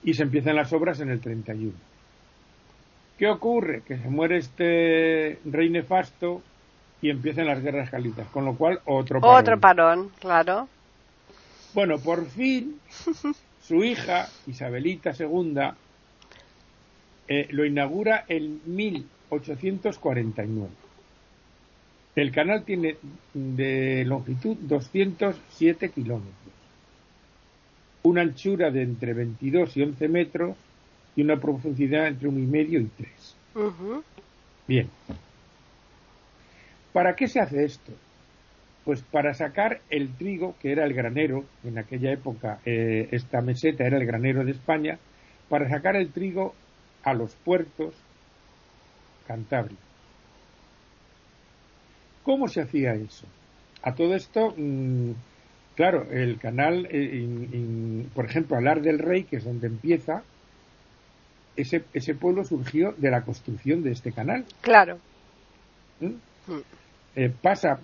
y 0.04 0.14
se 0.14 0.22
empiezan 0.22 0.56
las 0.56 0.72
obras 0.72 1.00
en 1.00 1.10
el 1.10 1.20
31. 1.20 1.74
¿Qué 3.18 3.28
ocurre? 3.28 3.82
Que 3.82 3.98
se 3.98 4.08
muere 4.08 4.38
este 4.38 5.38
rey 5.44 5.68
nefasto 5.70 6.40
y 7.00 7.10
empiezan 7.10 7.46
las 7.46 7.62
guerras 7.62 7.90
calitas, 7.90 8.26
con 8.28 8.44
lo 8.44 8.54
cual 8.54 8.80
otro 8.84 9.20
parón. 9.20 9.36
Otro 9.36 9.60
parón, 9.60 10.10
claro. 10.20 10.68
Bueno, 11.74 11.98
por 11.98 12.24
fin 12.26 12.80
su 13.60 13.82
hija, 13.82 14.28
Isabelita 14.46 15.12
II, 15.18 15.60
eh, 17.26 17.48
lo 17.50 17.64
inaugura 17.64 18.24
en 18.28 18.60
1849. 18.64 20.68
El 22.14 22.30
canal 22.30 22.64
tiene 22.64 22.96
de 23.32 24.04
longitud 24.04 24.56
207 24.60 25.90
kilómetros, 25.90 26.32
una 28.04 28.20
anchura 28.20 28.70
de 28.70 28.82
entre 28.82 29.12
22 29.12 29.76
y 29.76 29.82
11 29.82 30.08
metros 30.08 30.56
y 31.16 31.22
una 31.22 31.40
profundidad 31.40 32.06
entre 32.06 32.28
uno 32.28 32.38
y 32.38 32.46
medio 32.46 32.78
y 32.78 32.84
3. 32.84 33.10
Bien. 34.68 34.88
¿Para 36.92 37.16
qué 37.16 37.26
se 37.26 37.40
hace 37.40 37.64
esto? 37.64 37.92
Pues 38.84 39.02
para 39.02 39.32
sacar 39.34 39.80
el 39.88 40.14
trigo, 40.14 40.54
que 40.60 40.72
era 40.72 40.84
el 40.84 40.92
granero, 40.92 41.44
en 41.64 41.78
aquella 41.78 42.12
época 42.12 42.58
eh, 42.66 43.08
esta 43.12 43.40
meseta 43.40 43.84
era 43.84 43.96
el 43.96 44.06
granero 44.06 44.44
de 44.44 44.52
España, 44.52 44.98
para 45.48 45.68
sacar 45.68 45.96
el 45.96 46.10
trigo 46.10 46.54
a 47.02 47.14
los 47.14 47.34
puertos 47.36 47.94
cantábricos. 49.26 49.84
¿Cómo 52.22 52.48
se 52.48 52.62
hacía 52.62 52.94
eso? 52.94 53.26
A 53.82 53.94
todo 53.94 54.14
esto, 54.14 54.54
mm, 54.56 55.10
claro, 55.76 56.06
el 56.10 56.38
canal, 56.38 56.88
eh, 56.90 58.06
por 58.14 58.24
ejemplo, 58.24 58.56
Alar 58.56 58.80
del 58.80 58.98
Rey, 58.98 59.24
que 59.24 59.36
es 59.36 59.44
donde 59.44 59.66
empieza, 59.66 60.22
ese, 61.56 61.84
ese 61.92 62.14
pueblo 62.14 62.44
surgió 62.44 62.92
de 62.96 63.10
la 63.10 63.22
construcción 63.22 63.82
de 63.82 63.92
este 63.92 64.12
canal. 64.12 64.44
Claro. 64.62 64.98
¿Mm? 66.00 66.14
Mm. 67.14 67.20
Eh, 67.20 67.32
pasa 67.40 67.78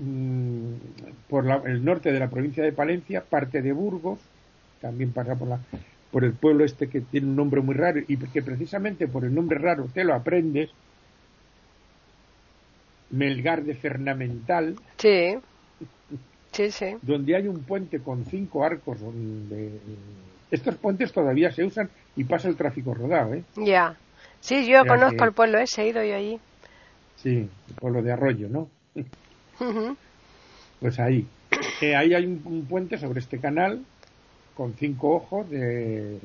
por 1.28 1.46
el 1.66 1.84
norte 1.84 2.12
de 2.12 2.18
la 2.18 2.28
provincia 2.28 2.64
de 2.64 2.72
Palencia, 2.72 3.22
parte 3.22 3.62
de 3.62 3.72
Burgos, 3.72 4.18
también 4.80 5.12
pasa 5.12 5.36
por 5.36 5.48
la 5.48 5.60
por 6.10 6.24
el 6.24 6.32
pueblo 6.32 6.64
este 6.64 6.88
que 6.88 7.00
tiene 7.00 7.28
un 7.28 7.36
nombre 7.36 7.60
muy 7.60 7.74
raro 7.74 8.00
y 8.06 8.16
que 8.16 8.42
precisamente 8.42 9.06
por 9.06 9.24
el 9.24 9.34
nombre 9.34 9.58
raro 9.58 9.86
te 9.92 10.04
lo 10.04 10.14
aprendes, 10.14 10.70
Melgar 13.10 13.62
de 13.62 13.74
Fernamental. 13.74 14.76
Sí. 14.96 15.36
Sí, 16.52 16.68
sí. 16.72 16.96
Donde 17.02 17.36
hay 17.36 17.46
un 17.46 17.62
puente 17.62 18.00
con 18.00 18.24
cinco 18.24 18.64
arcos 18.64 18.98
donde 18.98 19.78
estos 20.50 20.74
puentes 20.74 21.12
todavía 21.12 21.52
se 21.52 21.62
usan 21.62 21.88
y 22.16 22.24
pasa 22.24 22.48
el 22.48 22.56
tráfico 22.56 22.92
rodado, 22.92 23.34
¿eh? 23.34 23.44
Ya. 23.54 23.96
Sí, 24.40 24.66
yo 24.66 24.84
conozco 24.84 25.22
el 25.22 25.32
pueblo 25.32 25.60
ese, 25.60 25.82
he 25.82 25.90
ido 25.90 26.02
yo 26.02 26.16
allí. 26.16 26.40
Sí, 27.14 27.48
el 27.68 27.74
pueblo 27.76 28.02
de 28.02 28.10
Arroyo, 28.10 28.48
¿no? 28.48 28.68
Pues 30.80 30.98
ahí. 30.98 31.26
eh, 31.80 31.94
ahí 31.94 32.14
hay 32.14 32.24
un, 32.24 32.66
puente 32.68 32.98
sobre 32.98 33.20
este 33.20 33.38
canal 33.38 33.84
con 34.54 34.74
cinco 34.74 35.10
ojos 35.10 35.48
de, 35.50 36.18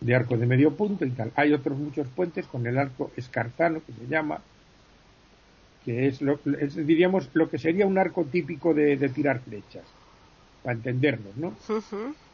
de 0.00 0.14
arco 0.14 0.36
de 0.36 0.46
medio 0.46 0.74
punto 0.74 1.04
y 1.04 1.10
tal. 1.10 1.32
Hay 1.36 1.52
otros 1.52 1.78
muchos 1.78 2.06
puentes 2.08 2.46
con 2.46 2.66
el 2.66 2.78
arco 2.78 3.10
escartano, 3.16 3.80
que 3.84 3.92
se 3.92 4.06
llama, 4.06 4.40
que 5.84 6.06
es, 6.06 6.20
lo, 6.22 6.38
diríamos, 6.44 7.30
lo 7.34 7.50
que 7.50 7.58
sería 7.58 7.86
un 7.86 7.98
arco 7.98 8.24
típico 8.24 8.74
de, 8.74 8.96
tirar 9.08 9.40
flechas, 9.40 9.84
para 10.62 10.76
entendernos, 10.76 11.36
¿no? 11.36 11.54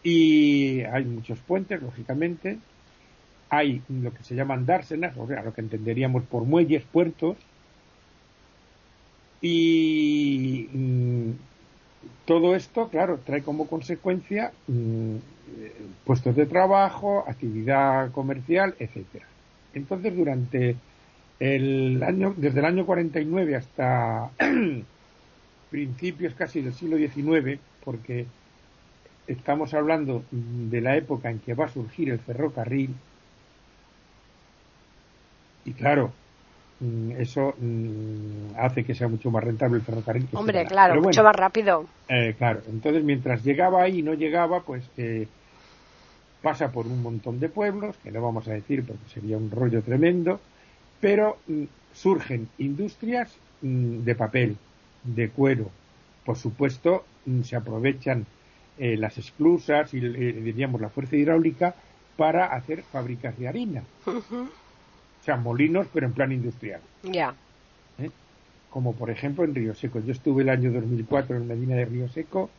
Y 0.03 0.83
hay 0.83 1.05
muchos 1.05 1.39
puentes, 1.41 1.81
lógicamente. 1.81 2.59
Hay 3.49 3.83
lo 3.89 4.13
que 4.13 4.25
se 4.25 4.35
llaman 4.35 4.67
dársenas, 4.67 5.17
o 5.17 5.27
sea, 5.27 5.43
lo 5.43 5.55
que 5.55 5.61
entenderíamos 5.61 6.25
por 6.25 6.45
muelles, 6.45 6.83
puertos. 6.85 7.37
Y 9.47 10.71
mm, 10.73 11.33
todo 12.25 12.57
esto, 12.57 12.89
claro, 12.89 13.21
trae 13.27 13.43
como 13.43 13.67
consecuencia 13.67 14.53
mm, 14.69 15.17
puestos 16.07 16.35
de 16.35 16.47
trabajo, 16.47 17.25
actividad 17.29 18.11
comercial, 18.13 18.75
etcétera. 18.79 19.27
Entonces, 19.75 20.17
durante 20.17 20.77
el 21.41 22.03
año, 22.03 22.33
desde 22.39 22.61
el 22.61 22.65
año 22.65 22.87
49 22.87 23.57
hasta 23.57 24.31
principios 25.71 26.33
casi 26.33 26.63
del 26.63 26.73
siglo 26.73 26.97
XIX, 26.97 27.61
porque 27.85 28.25
estamos 29.27 29.75
hablando 29.75 30.25
de 30.31 30.81
la 30.81 30.97
época 30.97 31.31
en 31.31 31.41
que 31.41 31.53
va 31.53 31.67
a 31.67 31.69
surgir 31.69 32.09
el 32.09 32.19
ferrocarril, 32.19 32.95
y 35.67 35.73
claro, 35.75 36.13
eso 37.19 37.55
mm, 37.59 38.59
hace 38.59 38.85
que 38.85 38.95
sea 38.95 39.09
mucho 39.09 39.31
más 39.31 39.45
rentable 39.45 39.77
el 39.77 39.83
ferrocarril. 39.83 40.29
Hombre, 40.35 40.65
claro, 40.67 41.01
mucho 41.01 41.23
más 41.23 41.37
rápido. 41.37 41.87
Eh, 42.09 42.35
claro, 42.37 42.61
entonces 42.69 43.03
mientras 43.05 43.45
llegaba 43.45 43.83
ahí 43.83 44.01
y 44.01 44.03
no 44.03 44.15
llegaba, 44.15 44.61
pues 44.61 44.85
eh, 44.97 45.27
pasa 46.43 46.71
por 46.71 46.87
un 46.87 47.03
montón 47.03 47.41
de 47.41 47.49
pueblos, 47.49 47.97
que 48.03 48.11
no 48.11 48.21
vamos 48.21 48.47
a 48.49 48.53
decir 48.53 48.85
porque 48.87 49.09
sería 49.09 49.37
un 49.37 49.51
rollo 49.51 49.83
tremendo, 49.83 50.41
pero 51.01 51.39
mm, 51.47 51.65
surgen 51.93 52.49
industrias 52.59 53.35
mm, 53.63 54.05
de 54.05 54.15
papel, 54.15 54.57
de 55.05 55.31
cuero. 55.31 55.71
Por 56.25 56.37
supuesto, 56.37 57.05
mm, 57.27 57.43
se 57.43 57.57
aprovechan 57.57 58.27
eh, 58.77 58.97
las 58.97 59.17
esclusas 59.19 59.95
y 59.95 59.99
eh, 59.99 60.33
diríamos 60.33 60.81
la 60.81 60.89
fuerza 60.89 61.17
hidráulica 61.17 61.75
para 62.17 62.47
hacer 62.47 62.83
fábricas 62.83 63.39
de 63.39 63.49
harina. 63.49 63.83
O 65.25 65.27
sea, 65.27 65.37
molinos, 65.37 65.87
pero 65.91 66.07
en 66.07 66.13
plan 66.13 66.33
industrial. 66.33 66.81
Ya. 67.03 67.35
¿Eh? 67.99 68.11
Como 68.69 68.93
por 68.93 69.09
ejemplo 69.09 69.45
en 69.45 69.55
Río 69.55 69.75
Seco. 69.75 70.01
Yo 70.01 70.13
estuve 70.13 70.43
el 70.43 70.51
año 70.51 70.71
2004 70.71 71.37
en 71.37 71.49
Medina 71.49 71.77
de 71.77 71.87
Río 71.87 72.09
Seco 72.09 72.51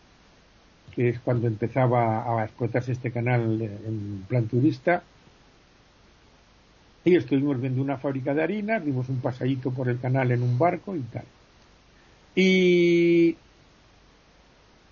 que 0.95 1.10
es 1.10 1.19
cuando 1.19 1.48
empezaba 1.48 2.39
a 2.39 2.45
explotarse 2.45 2.93
este 2.93 3.12
canal 3.12 3.62
en 3.62 4.24
plan 4.27 4.48
turista. 4.48 5.03
Y 7.03 7.15
estuvimos 7.17 7.60
viendo 7.60 7.81
una 7.81 7.98
fábrica 7.98 8.34
de 8.34 8.41
harina, 8.41 8.79
dimos 8.79 9.10
un 9.10 9.19
pasadito 9.19 9.72
por 9.72 9.89
el 9.89 10.00
canal 10.00 10.31
en 10.31 10.41
un 10.41 10.57
barco 10.57 10.95
y 10.95 11.01
tal. 11.01 11.25
Y 12.34 13.36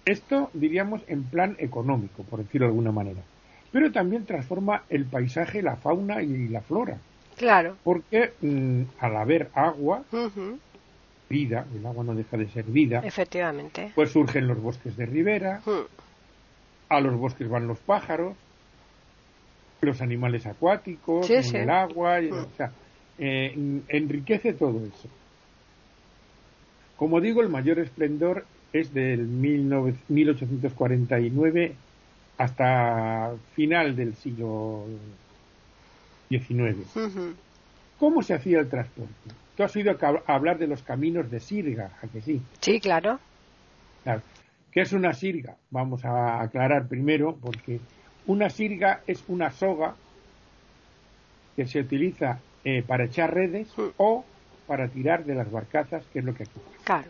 esto, 0.05 0.51
diríamos, 0.53 1.01
en 1.07 1.23
plan 1.23 1.55
económico, 1.57 2.23
por 2.23 2.43
decirlo 2.43 2.67
de 2.67 2.71
alguna 2.71 2.91
manera. 2.91 3.21
Pero 3.71 3.91
también 3.91 4.25
transforma 4.25 4.83
el 4.89 5.05
paisaje, 5.05 5.63
la 5.63 5.77
fauna 5.77 6.21
y 6.21 6.49
la 6.49 6.61
flora. 6.61 6.97
Claro. 7.37 7.77
Porque 7.83 8.33
mm, 8.41 8.81
al 8.99 9.17
haber 9.17 9.49
agua, 9.53 10.03
vida, 11.29 11.67
el 11.75 11.85
agua 11.85 12.03
no 12.03 12.15
deja 12.15 12.35
de 12.37 12.47
ser 12.49 12.65
vida. 12.65 13.01
Efectivamente. 13.03 13.91
Pues 13.95 14.11
surgen 14.11 14.47
los 14.47 14.59
bosques 14.61 14.97
de 14.97 15.05
ribera, 15.05 15.61
a 16.89 16.99
los 16.99 17.15
bosques 17.17 17.47
van 17.49 17.67
los 17.67 17.79
pájaros, 17.79 18.35
los 19.81 20.01
animales 20.01 20.45
acuáticos, 20.45 21.29
en 21.29 21.55
el 21.55 21.69
agua, 21.69 22.19
o 22.31 22.49
sea, 22.55 22.71
eh, 23.17 23.81
enriquece 23.89 24.53
todo 24.53 24.85
eso. 24.85 25.09
Como 26.95 27.19
digo, 27.19 27.41
el 27.41 27.49
mayor 27.49 27.79
esplendor 27.79 28.45
es 28.71 28.93
del 28.93 29.27
1849 29.27 31.75
hasta 32.37 33.33
final 33.55 33.95
del 33.95 34.13
siglo 34.15 34.85
XIX. 36.29 36.77
¿Cómo 37.99 38.21
se 38.21 38.33
hacía 38.33 38.59
el 38.59 38.69
transporte? 38.69 39.11
Tú 39.55 39.63
has 39.63 39.75
oído 39.75 39.95
hablar 40.25 40.57
de 40.57 40.67
los 40.67 40.81
caminos 40.81 41.29
de 41.29 41.39
sirga, 41.39 41.91
¿a 42.01 42.07
que 42.07 42.21
sí? 42.21 42.41
Sí, 42.59 42.79
claro. 42.79 43.19
¿Qué 44.71 44.81
es 44.81 44.91
una 44.93 45.13
sirga? 45.13 45.55
Vamos 45.69 46.03
a 46.03 46.41
aclarar 46.41 46.87
primero, 46.87 47.37
porque 47.39 47.79
una 48.25 48.49
sirga 48.49 49.01
es 49.05 49.23
una 49.27 49.51
soga 49.51 49.95
que 51.55 51.67
se 51.67 51.79
utiliza 51.81 52.39
eh, 52.63 52.83
para 52.85 53.05
echar 53.05 53.33
redes 53.33 53.67
o 53.97 54.25
para 54.65 54.87
tirar 54.87 55.25
de 55.25 55.35
las 55.35 55.51
barcazas, 55.51 56.03
que 56.11 56.19
es 56.19 56.25
lo 56.25 56.33
que 56.33 56.43
aquí 56.43 56.59
pasa. 56.59 56.83
Claro. 56.83 57.09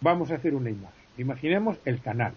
Vamos 0.00 0.30
a 0.30 0.34
hacer 0.34 0.54
una 0.54 0.70
imagen. 0.70 1.04
Imaginemos 1.18 1.78
el 1.84 2.00
canal. 2.00 2.34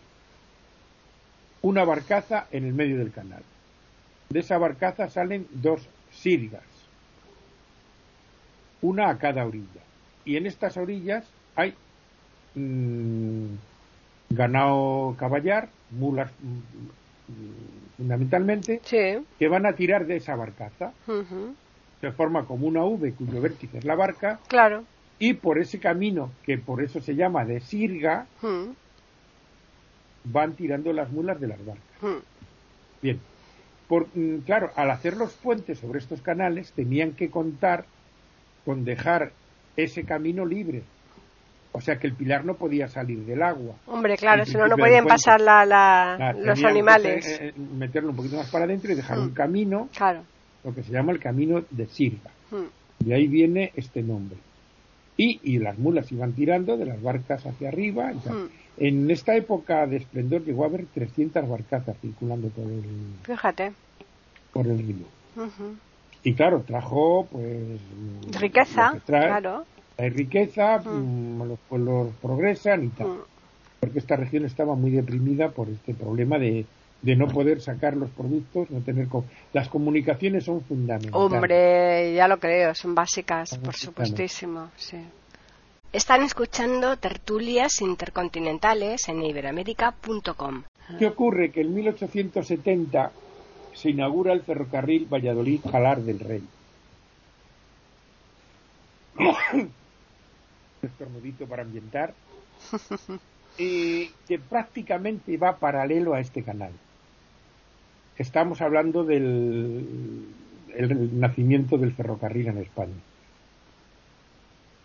Una 1.61 1.83
barcaza 1.83 2.47
en 2.51 2.65
el 2.65 2.73
medio 2.73 2.97
del 2.97 3.11
canal. 3.11 3.43
De 4.29 4.39
esa 4.39 4.57
barcaza 4.57 5.09
salen 5.09 5.47
dos 5.51 5.89
sirgas 6.19 6.63
una 8.81 9.09
a 9.09 9.17
cada 9.17 9.45
orilla. 9.45 9.81
Y 10.25 10.37
en 10.37 10.45
estas 10.45 10.77
orillas 10.77 11.25
hay 11.55 11.73
mm, 12.55 13.45
ganado 14.29 15.15
caballar, 15.17 15.69
mulas 15.91 16.31
mm, 16.41 17.97
fundamentalmente, 17.97 18.79
que 18.87 19.47
van 19.47 19.65
a 19.65 19.73
tirar 19.73 20.05
de 20.05 20.17
esa 20.17 20.35
barcaza. 20.35 20.93
Se 22.01 22.11
forma 22.11 22.45
como 22.45 22.67
una 22.67 22.83
V 22.85 23.13
cuyo 23.13 23.41
vértice 23.41 23.79
es 23.79 23.85
la 23.85 23.95
barca. 23.95 24.39
Claro. 24.47 24.85
Y 25.19 25.33
por 25.33 25.59
ese 25.59 25.79
camino, 25.79 26.31
que 26.43 26.57
por 26.57 26.81
eso 26.81 27.01
se 27.01 27.15
llama 27.15 27.43
de 27.43 27.59
sirga, 27.59 28.25
van 30.23 30.53
tirando 30.53 30.93
las 30.93 31.11
mulas 31.11 31.41
de 31.41 31.47
las 31.47 31.65
barcas. 31.65 32.23
Bien. 33.01 33.19
Por, 33.89 34.07
mm, 34.15 34.43
claro, 34.45 34.71
al 34.75 34.91
hacer 34.91 35.17
los 35.17 35.33
puentes 35.33 35.79
sobre 35.79 35.99
estos 35.99 36.21
canales 36.21 36.71
tenían 36.73 37.13
que 37.13 37.29
contar 37.29 37.85
con 38.63 38.85
dejar 38.85 39.31
ese 39.75 40.05
camino 40.05 40.45
libre. 40.45 40.83
O 41.71 41.81
sea 41.81 41.97
que 41.97 42.07
el 42.07 42.13
pilar 42.13 42.45
no 42.45 42.55
podía 42.55 42.87
salir 42.87 43.25
del 43.25 43.41
agua. 43.43 43.75
Hombre, 43.87 44.15
claro, 44.15 44.45
si 44.45 44.55
no, 44.55 44.67
no 44.67 44.77
podían 44.77 45.05
pasar 45.05 45.41
la, 45.41 46.33
los 46.37 46.63
animales. 46.63 47.27
Eh, 47.27 47.47
eh, 47.49 47.53
meterlo 47.57 48.11
un 48.11 48.15
poquito 48.15 48.37
más 48.37 48.49
para 48.49 48.65
adentro 48.65 48.91
y 48.91 48.95
dejar 48.95 49.19
un 49.19 49.31
mm. 49.31 49.33
camino, 49.33 49.89
claro. 49.95 50.23
lo 50.63 50.73
que 50.73 50.83
se 50.83 50.91
llama 50.91 51.11
el 51.11 51.19
camino 51.19 51.63
de 51.69 51.85
Sirga. 51.87 52.31
Mm. 52.51 53.05
De 53.05 53.15
ahí 53.15 53.27
viene 53.27 53.71
este 53.75 54.01
nombre. 54.01 54.37
Y, 55.21 55.41
y, 55.43 55.59
las 55.59 55.77
mulas 55.77 56.09
iban 56.13 56.31
tirando 56.31 56.77
de 56.77 56.85
las 56.85 57.01
barcas 57.01 57.45
hacia 57.45 57.67
arriba. 57.67 58.13
Mm. 58.13 58.47
En 58.77 59.11
esta 59.11 59.35
época 59.35 59.85
de 59.85 59.97
esplendor 59.97 60.45
llegó 60.45 60.63
a 60.63 60.67
haber 60.67 60.85
300 60.85 61.45
barcazas 61.49 61.97
circulando 61.99 62.47
por 62.47 62.63
el, 62.63 62.83
Fíjate. 63.23 63.73
Por 64.53 64.65
el 64.65 64.77
río. 64.77 65.05
Y 66.23 66.33
claro, 66.35 66.63
trajo 66.65 67.27
pues 67.29 67.81
riqueza, 68.39 68.97
claro. 69.05 69.65
Hay 69.97 70.09
riqueza, 70.09 70.79
mm. 70.79 71.41
Mm, 71.41 71.47
los 71.49 71.59
pueblos 71.67 72.13
progresan 72.21 72.85
y 72.85 72.87
tal. 72.87 73.07
Mm. 73.07 73.19
Porque 73.81 73.99
esta 73.99 74.15
región 74.15 74.45
estaba 74.45 74.75
muy 74.75 74.91
deprimida 74.91 75.49
por 75.49 75.67
este 75.67 75.93
problema 75.93 76.39
de, 76.39 76.65
de 77.01 77.15
no 77.15 77.27
poder 77.27 77.61
sacar 77.61 77.95
los 77.95 78.09
productos, 78.09 78.69
no 78.69 78.81
tener 78.81 79.07
las 79.53 79.69
comunicaciones 79.69 80.43
son 80.43 80.61
fundamentales. 80.61 81.15
Hombre, 81.15 82.13
ya 82.13 82.27
lo 82.27 82.39
creo, 82.39 82.75
son 82.75 82.93
básicas, 82.93 83.57
por 83.57 83.75
supuestísimo, 83.75 84.69
sí. 84.75 84.97
Están 85.91 86.21
escuchando 86.21 86.97
tertulias 86.97 87.81
intercontinentales 87.81 89.07
en 89.09 89.23
iberamérica.com. 89.23 90.63
¿Qué 90.99 91.07
ocurre? 91.07 91.51
Que 91.51 91.61
en 91.61 91.73
1870 91.73 93.11
se 93.73 93.89
inaugura 93.89 94.33
el 94.33 94.41
ferrocarril 94.41 95.07
Valladolid-Jalar 95.09 96.01
del 96.01 96.19
Rey. 96.19 96.43
estornudito 100.81 101.45
para 101.45 101.63
ambientar, 101.63 102.13
eh, 103.57 104.09
que 104.27 104.39
prácticamente 104.39 105.37
va 105.37 105.57
paralelo 105.57 106.13
a 106.13 106.19
este 106.19 106.43
canal. 106.43 106.71
Estamos 108.19 108.61
hablando 108.61 109.03
del 109.03 109.83
nacimiento 111.13 111.77
del 111.77 111.93
ferrocarril 111.93 112.47
en 112.47 112.57
España. 112.59 112.93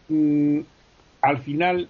Mm, 0.09 0.61
al 1.21 1.39
final 1.39 1.89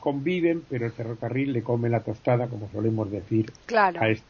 conviven, 0.00 0.62
pero 0.68 0.86
el 0.86 0.92
ferrocarril 0.92 1.52
le 1.52 1.62
come 1.62 1.88
la 1.88 2.00
tostada, 2.00 2.48
como 2.48 2.68
solemos 2.70 3.10
decir, 3.10 3.52
a 3.72 4.08
este 4.08 4.24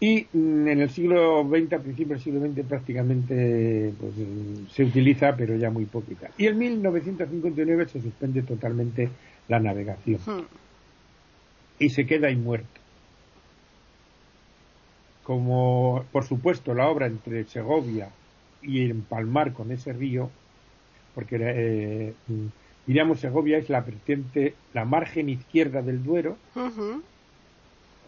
y 0.00 0.26
mm, 0.32 0.68
en 0.68 0.80
el 0.80 0.90
siglo 0.90 1.46
XX, 1.46 1.74
a 1.74 1.78
principios 1.78 2.08
del 2.08 2.20
siglo 2.20 2.40
XX, 2.40 2.66
prácticamente 2.66 3.92
pues, 4.00 4.14
se 4.72 4.84
utiliza, 4.84 5.36
pero 5.36 5.54
ya 5.56 5.70
muy 5.70 5.84
poquita. 5.84 6.30
Y 6.38 6.46
en 6.46 6.58
1959 6.58 7.86
se 7.86 8.00
suspende 8.00 8.42
totalmente 8.42 9.10
la 9.48 9.60
navegación. 9.60 10.20
Hmm. 10.24 10.44
Y 11.78 11.90
se 11.90 12.06
queda 12.06 12.28
ahí 12.28 12.36
muerto. 12.36 12.79
Como, 15.24 16.04
por 16.12 16.24
supuesto, 16.24 16.74
la 16.74 16.88
obra 16.88 17.06
entre 17.06 17.44
Segovia 17.44 18.08
y 18.62 18.90
Empalmar 18.90 19.52
con 19.52 19.70
ese 19.70 19.92
río, 19.92 20.30
porque 21.14 21.36
eh, 21.40 22.14
diríamos 22.86 23.20
Segovia 23.20 23.58
es 23.58 23.68
la 23.68 23.80
vertiente, 23.80 24.54
la 24.74 24.84
margen 24.84 25.28
izquierda 25.28 25.82
del 25.82 26.02
Duero, 26.02 26.36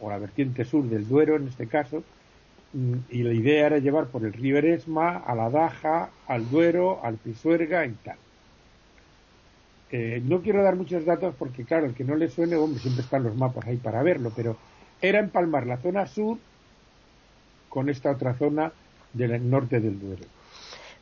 o 0.01 0.11
la 0.11 0.19
vertiente 0.19 0.65
sur 0.65 0.85
del 0.85 1.07
Duero 1.07 1.37
en 1.37 1.49
este 1.49 1.67
caso, 1.67 2.03
y 3.11 3.23
la 3.23 3.33
idea 3.33 3.67
era 3.67 3.79
llevar 3.79 4.07
por 4.07 4.25
el 4.25 4.33
río 4.33 4.57
Eresma 4.57 5.19
a 5.19 5.35
la 5.35 5.51
Daja, 5.51 6.11
al 6.27 6.49
Duero, 6.51 7.01
al 7.05 7.17
Pisuerga 7.17 7.85
y 7.87 7.93
tal. 7.93 8.17
Eh, 9.91 10.23
no 10.25 10.41
quiero 10.41 10.63
dar 10.63 10.75
muchos 10.75 11.05
datos 11.05 11.35
porque, 11.39 11.65
claro, 11.65 11.85
el 11.85 11.95
que 11.95 12.05
no 12.05 12.17
le 12.17 12.31
suene, 12.31 12.57
hombre, 12.57 12.81
siempre 12.81 13.05
están 13.05 13.25
los 13.25 13.37
mapas 13.37 13.67
ahí 13.67 13.77
para 13.77 14.03
verlo, 14.03 14.33
pero 14.35 14.57
era 15.03 15.19
empalmar 15.19 15.67
la 15.67 15.77
zona 15.77 16.07
sur 16.07 16.39
con 17.73 17.89
esta 17.89 18.11
otra 18.11 18.35
zona 18.35 18.71
del 19.15 19.49
norte 19.49 19.81
del 19.81 19.99
Duero. 19.99 20.25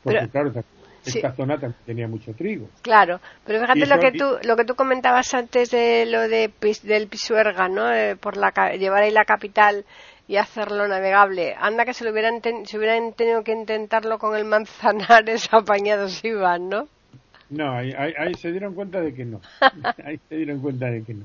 Porque, 0.04 0.18
Pero- 0.20 0.30
claro, 0.30 0.48
esta 0.50 0.62
sí. 1.02 1.18
esta 1.18 1.32
zona 1.32 1.54
también 1.58 1.74
tenía 1.84 2.06
mucho 2.06 2.32
trigo. 2.32 2.68
Claro, 2.82 3.20
pero 3.44 3.60
fíjate 3.60 3.86
lo 3.86 3.98
que 3.98 4.12
tú 4.12 4.24
lo 4.46 4.54
que 4.56 4.64
tú 4.64 4.74
comentabas 4.76 5.34
antes 5.34 5.70
de 5.72 6.06
lo 6.06 6.20
de 6.28 6.50
del 6.84 7.08
Pisuerga, 7.08 7.68
¿no? 7.68 7.92
Eh, 7.92 8.14
por 8.14 8.36
la 8.36 8.52
llevar 8.76 9.02
ahí 9.02 9.10
la 9.10 9.24
capital 9.24 9.84
y 10.28 10.36
hacerlo 10.36 10.86
navegable. 10.86 11.56
Anda 11.58 11.84
que 11.84 11.92
se 11.92 12.04
lo 12.04 12.12
hubieran 12.12 12.40
ten- 12.40 12.64
se 12.66 12.78
hubieran 12.78 13.14
tenido 13.14 13.42
que 13.42 13.50
intentarlo 13.52 14.18
con 14.18 14.36
el 14.36 14.44
Manzanares 14.44 15.48
apañados 15.52 16.24
iban, 16.24 16.68
¿no? 16.68 16.86
No, 17.50 17.72
ahí, 17.76 17.92
ahí- 17.98 18.14
ahí 18.16 18.34
se 18.34 18.52
dieron 18.52 18.74
cuenta 18.74 19.00
de 19.00 19.12
que 19.12 19.24
no. 19.24 19.40
Ahí 20.04 20.20
se 20.28 20.36
dieron 20.36 20.60
cuenta 20.60 20.86
de 20.86 21.02
que 21.02 21.14
no. 21.14 21.24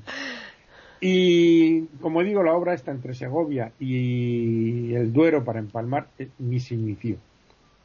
Y 1.00 1.82
como 2.00 2.22
digo, 2.22 2.42
la 2.42 2.54
obra 2.54 2.74
está 2.74 2.90
entre 2.90 3.14
Segovia 3.14 3.72
y 3.78 4.94
el 4.94 5.12
Duero 5.12 5.44
para 5.44 5.58
empalmar, 5.58 6.08
eh, 6.18 6.28
ni 6.38 6.58
se 6.60 6.74
inició. 6.74 7.16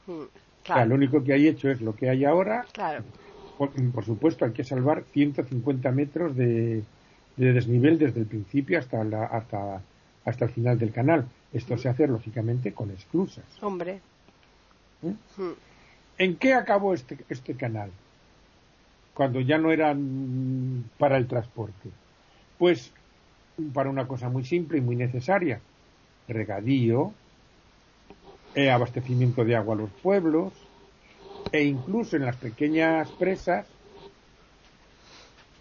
Mm, 0.07 0.11
O 0.21 0.65
sea, 0.65 0.85
lo 0.85 0.95
único 0.95 1.23
que 1.23 1.33
hay 1.33 1.47
hecho 1.47 1.69
es 1.69 1.81
lo 1.81 1.95
que 1.95 2.09
hay 2.09 2.25
ahora. 2.25 2.65
claro. 2.73 3.03
Por, 3.57 3.69
por 3.91 4.05
supuesto, 4.05 4.45
hay 4.45 4.51
que 4.53 4.63
salvar 4.63 5.03
150 5.11 5.91
metros 5.91 6.35
de, 6.35 6.81
de 7.37 7.53
desnivel 7.53 7.99
desde 7.99 8.21
el 8.21 8.25
principio 8.25 8.79
hasta, 8.79 9.03
la, 9.03 9.25
hasta, 9.25 9.81
hasta 10.25 10.45
el 10.45 10.51
final 10.51 10.79
del 10.79 10.91
canal. 10.91 11.25
Esto 11.53 11.77
se 11.77 11.89
hace, 11.89 12.07
lógicamente, 12.07 12.71
con 12.73 12.89
esclusas. 12.91 13.43
Hombre. 13.61 13.99
¿eh? 15.03 15.13
Mm, 15.37 15.51
¿En 16.17 16.35
qué 16.37 16.53
acabó 16.55 16.93
este, 16.95 17.17
este 17.29 17.53
canal? 17.55 17.91
Cuando 19.13 19.41
ya 19.41 19.57
no 19.59 19.71
eran 19.71 20.85
para 20.97 21.17
el 21.17 21.27
transporte. 21.27 21.89
Pues 22.57 22.91
para 23.73 23.89
una 23.89 24.07
cosa 24.07 24.29
muy 24.29 24.43
simple 24.45 24.77
y 24.77 24.81
muy 24.81 24.95
necesaria. 24.95 25.59
Regadío, 26.27 27.13
eh, 28.55 28.69
abastecimiento 28.69 29.43
de 29.43 29.55
agua 29.55 29.75
a 29.75 29.77
los 29.79 29.89
pueblos 29.89 30.53
e 31.51 31.63
incluso 31.63 32.15
en 32.15 32.25
las 32.25 32.35
pequeñas 32.35 33.09
presas 33.11 33.65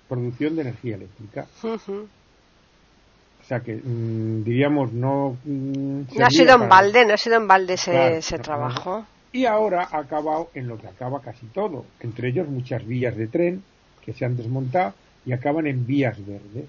producción 0.08 0.56
de 0.56 0.62
energía 0.62 0.96
eléctrica. 0.96 1.46
O 1.62 3.44
sea 3.46 3.60
que 3.60 3.76
mm, 3.76 4.44
diríamos 4.44 4.92
no... 4.92 5.36
mm, 5.44 6.02
No 6.18 6.26
ha 6.26 6.30
sido 6.30 6.54
en 6.54 6.68
balde, 6.68 7.06
no 7.06 7.14
ha 7.14 7.16
sido 7.16 7.36
en 7.36 7.46
balde 7.48 7.74
ese, 7.74 7.90
Claro, 7.92 8.16
ese 8.16 8.36
no, 8.36 8.42
trabajo. 8.42 9.06
Y 9.32 9.46
ahora 9.46 9.88
ha 9.90 9.98
acabado 9.98 10.50
en 10.54 10.66
lo 10.66 10.76
que 10.78 10.88
acaba 10.88 11.20
casi 11.20 11.46
todo, 11.46 11.84
entre 12.00 12.28
ellos 12.28 12.48
muchas 12.48 12.84
vías 12.84 13.16
de 13.16 13.28
tren 13.28 13.62
que 14.04 14.12
se 14.12 14.24
han 14.24 14.36
desmontado 14.36 14.94
y 15.24 15.32
acaban 15.32 15.66
en 15.68 15.86
vías 15.86 16.18
verdes. 16.26 16.68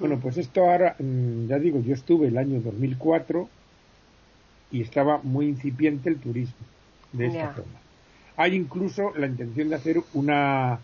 Bueno, 0.00 0.18
pues 0.20 0.36
esto 0.38 0.68
ahora, 0.68 0.96
mm, 0.98 1.46
ya 1.46 1.58
digo, 1.58 1.80
yo 1.80 1.94
estuve 1.94 2.28
el 2.28 2.38
año 2.38 2.60
2004 2.60 3.48
y 4.72 4.82
estaba 4.82 5.18
muy 5.22 5.46
incipiente 5.46 6.08
el 6.08 6.18
turismo 6.18 6.66
de 7.12 7.26
esta 7.26 7.54
zona. 7.54 7.78
Hay 8.36 8.54
incluso 8.54 9.12
la 9.16 9.26
intención 9.26 9.68
de 9.68 9.76
hacer 9.76 10.00
una, 10.14 10.78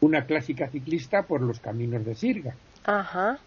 una 0.00 0.24
clásica 0.24 0.68
ciclista 0.68 1.22
por 1.22 1.40
los 1.40 1.60
caminos 1.60 2.04
de 2.04 2.14
Sirga. 2.14 2.54
Ajá. 2.84 3.38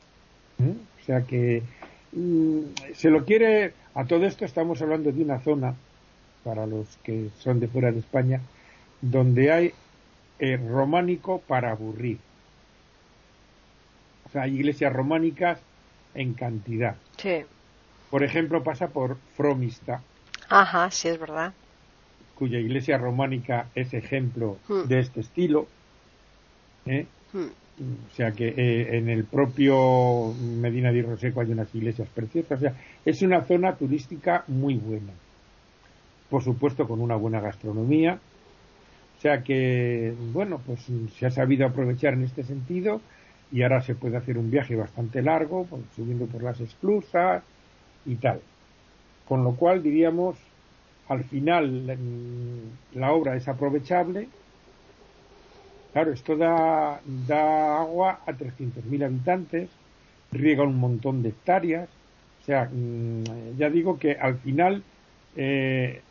¿eh? 0.60 0.76
O 1.02 1.06
sea 1.06 1.22
que 1.22 1.64
mm, 2.12 2.60
se 2.94 3.10
lo 3.10 3.26
quiere, 3.26 3.74
a 3.96 4.06
todo 4.06 4.26
esto 4.26 4.46
estamos 4.46 4.82
hablando 4.82 5.12
de 5.12 5.24
una 5.24 5.40
zona, 5.40 5.76
para 6.44 6.66
los 6.66 6.98
que 7.04 7.30
son 7.40 7.60
de 7.60 7.68
fuera 7.68 7.92
de 7.92 8.00
España, 8.00 8.42
donde 9.02 9.52
hay 9.52 9.74
eh, 10.40 10.58
románico 10.58 11.40
para 11.48 11.72
aburrir. 11.72 12.18
O 14.32 14.34
sea, 14.34 14.44
hay 14.44 14.56
iglesias 14.56 14.94
románicas 14.94 15.60
en 16.16 16.34
cantidad. 16.34 16.96
Sí. 17.18 17.44
Por 18.10 18.24
ejemplo, 18.24 18.64
pasa 18.64 18.88
por 18.88 19.18
Fromista, 19.36 20.02
Ajá, 20.50 20.90
sí 20.90 21.10
es 21.10 21.20
verdad. 21.20 21.54
cuya 22.36 22.60
iglesia 22.60 22.98
románica 22.98 23.68
es 23.76 23.94
ejemplo 23.94 24.58
Hmm. 24.70 24.88
de 24.88 25.00
este 25.00 25.20
estilo. 25.20 25.68
¿eh? 26.86 27.06
Mm, 27.34 27.40
O 28.12 28.16
sea 28.16 28.32
que 28.32 28.48
eh, 28.50 28.98
en 28.98 29.10
el 29.10 29.24
propio 29.26 30.34
Medina 30.60 30.92
de 30.92 31.02
Roseco 31.04 31.42
hay 31.42 31.52
unas 31.52 31.74
iglesias 31.76 32.08
preciosas. 32.14 32.58
O 32.58 32.62
sea, 32.62 32.74
es 33.06 33.22
una 33.22 33.42
zona 33.44 33.76
turística 33.76 34.44
muy 34.48 34.76
buena. 34.76 35.12
Por 36.30 36.44
supuesto, 36.44 36.88
con 36.88 37.02
una 37.02 37.16
buena 37.16 37.40
gastronomía. 37.42 38.18
O 39.18 39.22
sea 39.22 39.44
que, 39.44 40.14
bueno, 40.34 40.60
pues 40.66 40.80
se 41.18 41.26
ha 41.26 41.32
sabido 41.32 41.66
aprovechar 41.68 42.14
en 42.14 42.24
este 42.24 42.44
sentido 42.44 43.02
y 43.52 43.64
ahora 43.64 43.82
se 43.82 43.96
puede 43.96 44.18
hacer 44.18 44.38
un 44.38 44.50
viaje 44.52 44.76
bastante 44.76 45.22
largo, 45.22 45.66
pues, 45.66 45.82
subiendo 45.96 46.26
por 46.28 46.44
las 46.44 46.60
esclusas 46.60 47.44
y 48.06 48.16
tal. 48.16 48.42
Con 49.28 49.44
lo 49.44 49.56
cual, 49.56 49.84
diríamos, 49.84 50.38
al 51.08 51.24
final 51.24 51.88
la, 51.88 51.98
la 52.94 53.12
obra 53.12 53.36
es 53.36 53.48
aprovechable 53.48 54.28
Claro, 55.92 56.14
esto 56.14 56.38
da, 56.38 57.02
da 57.28 57.82
agua 57.82 58.22
a 58.26 58.32
300.000 58.34 59.04
habitantes, 59.04 59.70
riega 60.32 60.64
un 60.64 60.78
montón 60.80 61.22
de 61.22 61.30
hectáreas. 61.30 61.90
O 62.42 62.44
sea, 62.46 62.70
mm, 62.72 63.58
ya 63.58 63.70
digo 63.70 64.00
que 64.00 64.14
al 64.14 64.38
final 64.40 64.84
eh, 65.36 66.02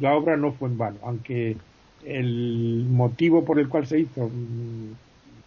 la 0.00 0.14
obra 0.16 0.36
no 0.36 0.52
fue 0.52 0.68
en 0.68 0.78
vano, 0.78 0.98
aunque 1.02 1.56
el 2.04 2.86
motivo 2.90 3.44
por 3.44 3.58
el 3.60 3.68
cual 3.68 3.86
se 3.86 4.00
hizo 4.00 4.28
mm, 4.28 4.94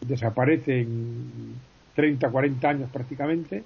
desaparece 0.05 0.81
en 0.81 1.55
30, 1.95 2.29
40 2.29 2.69
años 2.69 2.89
prácticamente, 2.91 3.63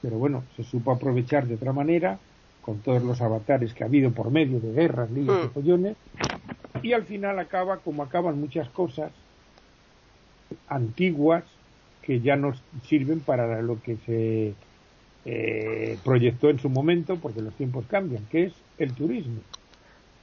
pero 0.00 0.18
bueno, 0.18 0.44
se 0.56 0.62
supo 0.62 0.92
aprovechar 0.92 1.46
de 1.46 1.54
otra 1.54 1.72
manera, 1.72 2.18
con 2.60 2.80
todos 2.80 3.02
los 3.02 3.20
avatares 3.20 3.72
que 3.74 3.84
ha 3.84 3.86
habido 3.86 4.12
por 4.12 4.30
medio 4.30 4.60
de 4.60 4.72
guerras, 4.72 5.10
líos 5.10 5.38
y 5.42 5.46
Mm. 5.46 5.52
follones, 5.52 5.96
y 6.82 6.92
al 6.92 7.04
final 7.04 7.38
acaba 7.38 7.78
como 7.78 8.02
acaban 8.02 8.40
muchas 8.40 8.68
cosas 8.70 9.12
antiguas 10.66 11.44
que 12.02 12.20
ya 12.20 12.36
no 12.36 12.52
sirven 12.82 13.20
para 13.20 13.60
lo 13.62 13.80
que 13.80 13.96
se 13.98 14.54
eh, 15.24 15.98
proyectó 16.02 16.48
en 16.48 16.58
su 16.58 16.70
momento, 16.70 17.16
porque 17.20 17.42
los 17.42 17.54
tiempos 17.54 17.86
cambian, 17.86 18.24
que 18.26 18.44
es 18.44 18.54
el 18.78 18.94
turismo. 18.94 19.42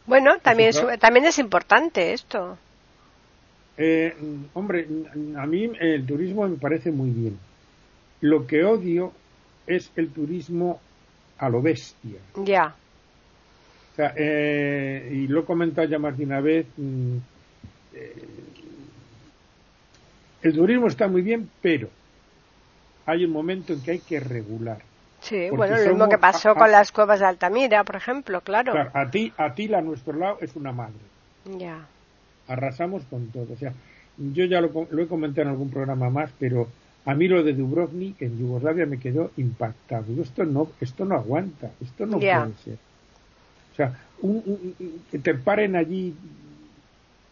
Bueno, 0.08 0.40
también, 0.42 0.72
también 1.00 1.26
es 1.26 1.38
importante 1.38 2.14
esto. 2.14 2.58
Eh, 3.78 4.14
hombre, 4.54 4.88
a 5.38 5.46
mí 5.46 5.70
el 5.80 6.06
turismo 6.06 6.48
me 6.48 6.58
parece 6.58 6.92
muy 6.92 7.10
bien. 7.12 7.38
Lo 8.22 8.48
que 8.48 8.64
odio 8.64 9.12
es 9.68 9.92
el 9.96 10.08
turismo 10.10 10.80
a 11.38 11.50
lo 11.50 11.62
bestia. 11.62 12.18
Ya. 12.44 12.76
O 13.94 13.96
sea, 13.96 14.14
eh, 14.16 15.10
y 15.14 15.28
lo 15.28 15.42
he 15.42 15.46
comentado 15.46 15.88
ya 15.88 16.00
más 16.00 16.18
de 16.18 16.26
una 16.26 16.42
vez, 16.42 16.66
mm, 16.78 17.18
eh, 17.94 18.44
el 20.42 20.54
turismo 20.56 20.88
está 20.88 21.08
muy 21.08 21.22
bien, 21.22 21.48
pero 21.62 21.90
hay 23.06 23.26
un 23.26 23.32
momento 23.32 23.74
en 23.74 23.82
que 23.82 23.92
hay 23.92 24.00
que 24.00 24.20
regular. 24.20 24.82
Sí, 25.22 25.50
bueno, 25.50 25.78
lo 25.78 25.92
mismo 25.92 26.10
que 26.10 26.18
pasó 26.18 26.52
a- 26.52 26.56
con 26.56 26.72
las 26.72 26.92
cuevas 26.92 27.20
de 27.20 27.26
Altamira, 27.26 27.84
por 27.84 27.96
ejemplo, 27.96 28.40
claro. 28.42 28.72
Claro, 28.72 28.92
a 28.94 29.10
ti, 29.10 29.34
a 29.38 29.54
ti 29.54 29.74
a 29.74 29.82
nuestro 29.82 30.14
lado 30.14 30.38
es 30.42 30.56
una 30.56 30.72
madre. 30.72 31.00
Ya. 31.58 31.88
Arrasamos 32.48 33.04
con 33.10 33.28
todo. 33.28 33.48
O 33.54 33.58
sea, 33.58 33.74
yo 34.34 34.46
ya 34.46 34.62
lo, 34.62 34.88
lo 34.90 35.04
he 35.04 35.08
comentado 35.08 35.44
en 35.44 35.50
algún 35.50 35.70
programa 35.70 36.10
más, 36.10 36.32
pero 36.40 36.68
a 37.06 37.14
mí 37.14 37.28
lo 37.28 37.44
de 37.44 37.54
Dubrovnik 37.54 38.22
en 38.22 38.38
Yugoslavia 38.40 38.86
me 38.86 39.00
quedó 39.00 39.32
impactado. 39.38 40.06
Digo, 40.08 40.24
esto 40.24 40.44
no, 40.46 40.70
esto 40.82 41.06
no 41.06 41.16
aguanta, 41.16 41.72
esto 41.82 42.06
no 42.06 42.18
puede 42.42 42.58
ser. 42.64 42.78
O 43.74 43.76
sea, 43.76 44.00
un- 44.22 44.42
un- 44.46 44.76
un- 44.80 45.02
que 45.12 45.20
te 45.20 45.34
paren 45.36 45.76
allí 45.76 46.16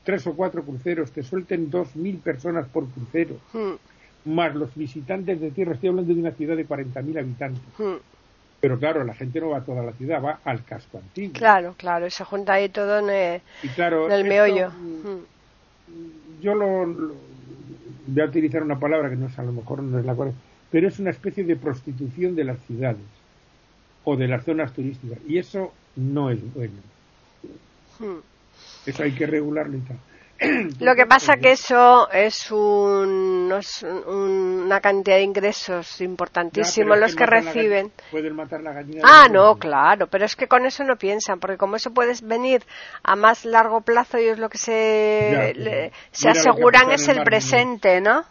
tres 0.04 0.28
o 0.28 0.36
cuatro 0.36 0.64
cruceros, 0.64 1.12
te 1.12 1.24
suelten 1.24 1.70
dos 1.72 1.96
mil 1.96 2.18
personas 2.18 2.68
por 2.70 2.88
crucero, 2.90 3.38
Mm, 3.54 4.34
más 4.36 4.54
los 4.56 4.74
visitantes 4.76 5.40
de 5.42 5.52
tierra. 5.52 5.74
Estoy 5.74 5.90
hablando 5.90 6.14
de 6.14 6.20
una 6.20 6.32
ciudad 6.32 6.56
de 6.56 6.66
40.000 6.66 7.18
habitantes. 7.18 7.62
mm. 7.80 7.96
Pero 8.62 8.80
claro, 8.80 9.04
la 9.04 9.14
gente 9.14 9.40
no 9.40 9.50
va 9.50 9.58
a 9.60 9.64
toda 9.66 9.84
la 9.84 9.94
ciudad, 9.94 10.24
va 10.24 10.40
al 10.44 10.64
casco 10.66 10.98
antiguo. 10.98 11.34
Claro, 11.34 11.76
claro, 11.78 12.08
y 12.08 12.12
se 12.12 12.24
junta 12.24 12.54
ahí 12.54 12.70
todo 12.70 13.00
en, 13.00 13.10
eh, 13.10 13.42
Y 13.64 13.68
claro, 13.70 14.08
en 14.08 14.14
el 14.14 14.24
meollo. 14.26 14.70
mm, 14.70 16.42
yo 16.42 16.56
lo, 16.56 16.86
lo- 16.86 17.16
voy 18.08 18.22
a 18.22 18.26
utilizar 18.26 18.64
una 18.64 18.80
palabra 18.80 19.10
que 19.10 19.16
no 19.16 19.28
es 19.28 19.38
a 19.40 19.44
lo 19.44 19.52
mejor 19.52 19.82
no 19.84 20.00
es 20.00 20.06
la 20.06 20.16
correcta, 20.16 20.40
pero 20.72 20.88
es 20.88 21.00
una 21.00 21.10
especie 21.12 21.44
de 21.44 21.56
prostitución 21.56 22.36
de 22.36 22.44
las 22.44 22.60
ciudades 22.60 23.06
o 24.04 24.16
de 24.16 24.28
las 24.28 24.44
zonas 24.46 24.74
turísticas 24.74 25.20
y 25.28 25.38
eso 25.38 25.74
no 25.96 26.30
es 26.30 26.40
bueno. 26.54 26.82
Hmm. 28.00 28.20
Eso 28.86 29.04
hay 29.04 29.14
que 29.14 29.26
regularlo 29.26 29.78
y 29.78 29.82
tal. 29.82 29.98
Lo 30.82 30.96
que 30.96 31.06
pasa 31.06 31.38
que 31.38 31.54
eso 31.54 32.10
es, 32.12 32.52
un, 32.52 33.54
es 33.58 33.84
una 33.84 34.82
cantidad 34.82 35.16
de 35.16 35.24
ingresos 35.24 36.02
importantísimos 36.02 37.00
los 37.00 37.16
que, 37.16 37.26
reciben. 37.26 37.92
pueden 38.12 38.36
matar 38.36 38.62
la 38.62 38.74
gallina. 38.74 39.02
Ah, 39.06 39.28
no, 39.32 39.56
claro, 39.56 40.08
pero 40.08 40.26
es 40.26 40.36
que 40.36 40.48
con 40.48 40.66
eso 40.66 40.84
no 40.84 40.98
piensan, 40.98 41.40
porque 41.40 41.58
como 41.58 41.78
eso 41.78 41.94
puedes 41.94 42.22
venir 42.22 42.64
a 43.04 43.16
más 43.16 43.46
largo 43.46 43.82
plazo 43.82 44.18
es 44.18 44.38
lo 44.38 44.50
que 44.50 44.58
se, 44.58 45.92
se 46.12 46.30
aseguran 46.30 46.92
es 46.92 47.08
el, 47.08 47.24
presente, 47.24 48.02
¿no? 48.02 48.24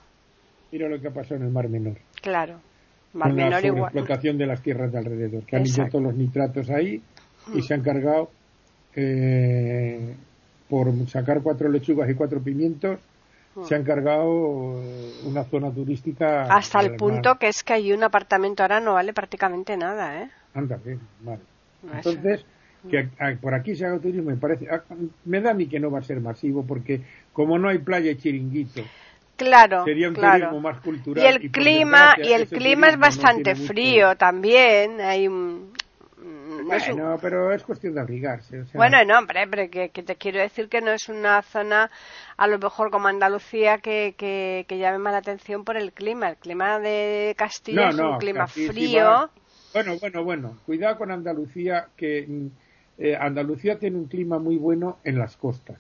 Mira 0.72 0.88
lo 0.88 1.00
que 1.00 1.08
ha 1.08 1.12
pasado 1.12 1.36
en 1.36 1.44
el 1.44 1.52
Mar 1.52 1.68
Menor. 1.70 1.96
Claro, 2.20 2.60
Mar 3.14 3.28
con 3.28 3.36
Menor 3.36 3.62
la 3.62 3.68
explotación 3.68 4.36
de 4.36 4.46
las 4.46 4.60
tierras 4.62 4.92
de 4.92 4.98
alrededor, 4.98 5.46
que 5.46 5.56
han 5.56 5.66
inyectado 5.66 6.00
los 6.00 6.14
nitratos 6.14 6.68
ahí 6.68 7.00
y 7.54 7.62
se 7.62 7.74
han 7.74 7.82
cargado 7.82 8.30
eh, 8.94 10.14
por 10.68 10.92
sacar 11.08 11.42
cuatro 11.42 11.68
lechugas 11.68 12.08
y 12.10 12.14
cuatro 12.14 12.40
pimientos, 12.40 12.98
se 13.62 13.74
han 13.74 13.84
cargado 13.84 14.80
eh, 14.82 15.12
una 15.24 15.44
zona 15.44 15.70
turística. 15.70 16.42
Hasta 16.42 16.80
el 16.80 16.96
punto 16.96 17.36
que 17.36 17.48
es 17.48 17.62
que 17.62 17.74
hay 17.74 17.92
un 17.92 18.02
apartamento 18.02 18.62
ahora 18.62 18.80
no 18.80 18.94
vale 18.94 19.12
prácticamente 19.12 19.76
nada, 19.76 20.22
¿eh? 20.22 20.30
Anda, 20.54 20.78
bien, 20.84 21.00
vale. 21.20 21.40
Entonces, 21.92 22.44
que 22.90 23.08
por 23.40 23.54
aquí 23.54 23.76
se 23.76 23.86
haga 23.86 23.98
turismo 23.98 24.30
me 24.30 24.36
parece. 24.36 24.68
Ah, 24.70 24.82
me 25.24 25.40
da 25.40 25.52
a 25.52 25.54
mí 25.54 25.66
que 25.66 25.80
no 25.80 25.90
va 25.90 26.00
a 26.00 26.02
ser 26.02 26.20
masivo 26.20 26.64
porque, 26.66 27.00
como 27.32 27.58
no 27.58 27.68
hay 27.68 27.78
playa 27.78 28.10
y 28.10 28.16
chiringuito. 28.16 28.82
Claro, 29.36 29.84
sería 29.84 30.08
un 30.08 30.14
claro. 30.14 30.38
turismo 30.38 30.60
más 30.60 30.80
cultural. 30.80 31.24
Y 31.24 31.26
el 31.26 31.50
clima, 31.50 32.14
y 32.22 32.32
el 32.32 32.46
clima 32.46 32.88
es 32.88 32.98
bastante 32.98 33.54
frío 33.54 34.16
también. 34.16 35.00
Hay 35.00 35.26
un, 35.26 35.72
bueno, 36.64 37.18
pero 37.20 37.52
es 37.52 37.62
cuestión 37.62 37.94
de 37.94 38.00
abrigarse. 38.00 38.64
Bueno, 38.74 39.04
no, 39.04 39.18
hombre, 39.18 39.46
pero 39.48 39.70
que, 39.70 39.88
te 39.88 40.16
quiero 40.16 40.40
decir 40.40 40.68
que 40.68 40.80
no 40.80 40.92
es 40.92 41.08
una 41.08 41.42
zona, 41.42 41.90
a 42.36 42.46
lo 42.46 42.58
mejor 42.58 42.90
como 42.90 43.08
Andalucía, 43.08 43.78
que, 43.78 44.14
que, 44.16 44.78
llame 44.78 44.98
más 44.98 45.12
la 45.12 45.18
atención 45.18 45.64
por 45.64 45.76
el 45.76 45.92
clima. 45.92 46.30
El 46.30 46.36
clima 46.36 46.78
de 46.78 47.34
Castilla 47.36 47.90
es 47.90 47.98
un 47.98 48.18
clima 48.18 48.46
frío. 48.46 49.30
Bueno, 49.72 49.98
bueno, 49.98 50.24
bueno. 50.24 50.58
Cuidado 50.66 50.98
con 50.98 51.10
Andalucía, 51.10 51.88
que 51.96 52.24
mm, 52.26 52.46
eh, 52.98 53.16
Andalucía 53.16 53.78
tiene 53.78 53.96
un 53.96 54.06
clima 54.06 54.38
muy 54.38 54.56
bueno 54.56 54.98
en 55.04 55.18
las 55.18 55.36
costas. 55.36 55.78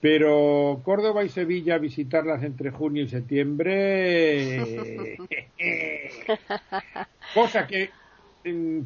Pero 0.00 0.80
Córdoba 0.82 1.24
y 1.24 1.28
Sevilla, 1.28 1.76
visitarlas 1.76 2.42
entre 2.42 2.70
junio 2.70 3.02
y 3.02 3.08
septiembre. 3.08 5.18
cosa 7.34 7.66
que 7.66 7.90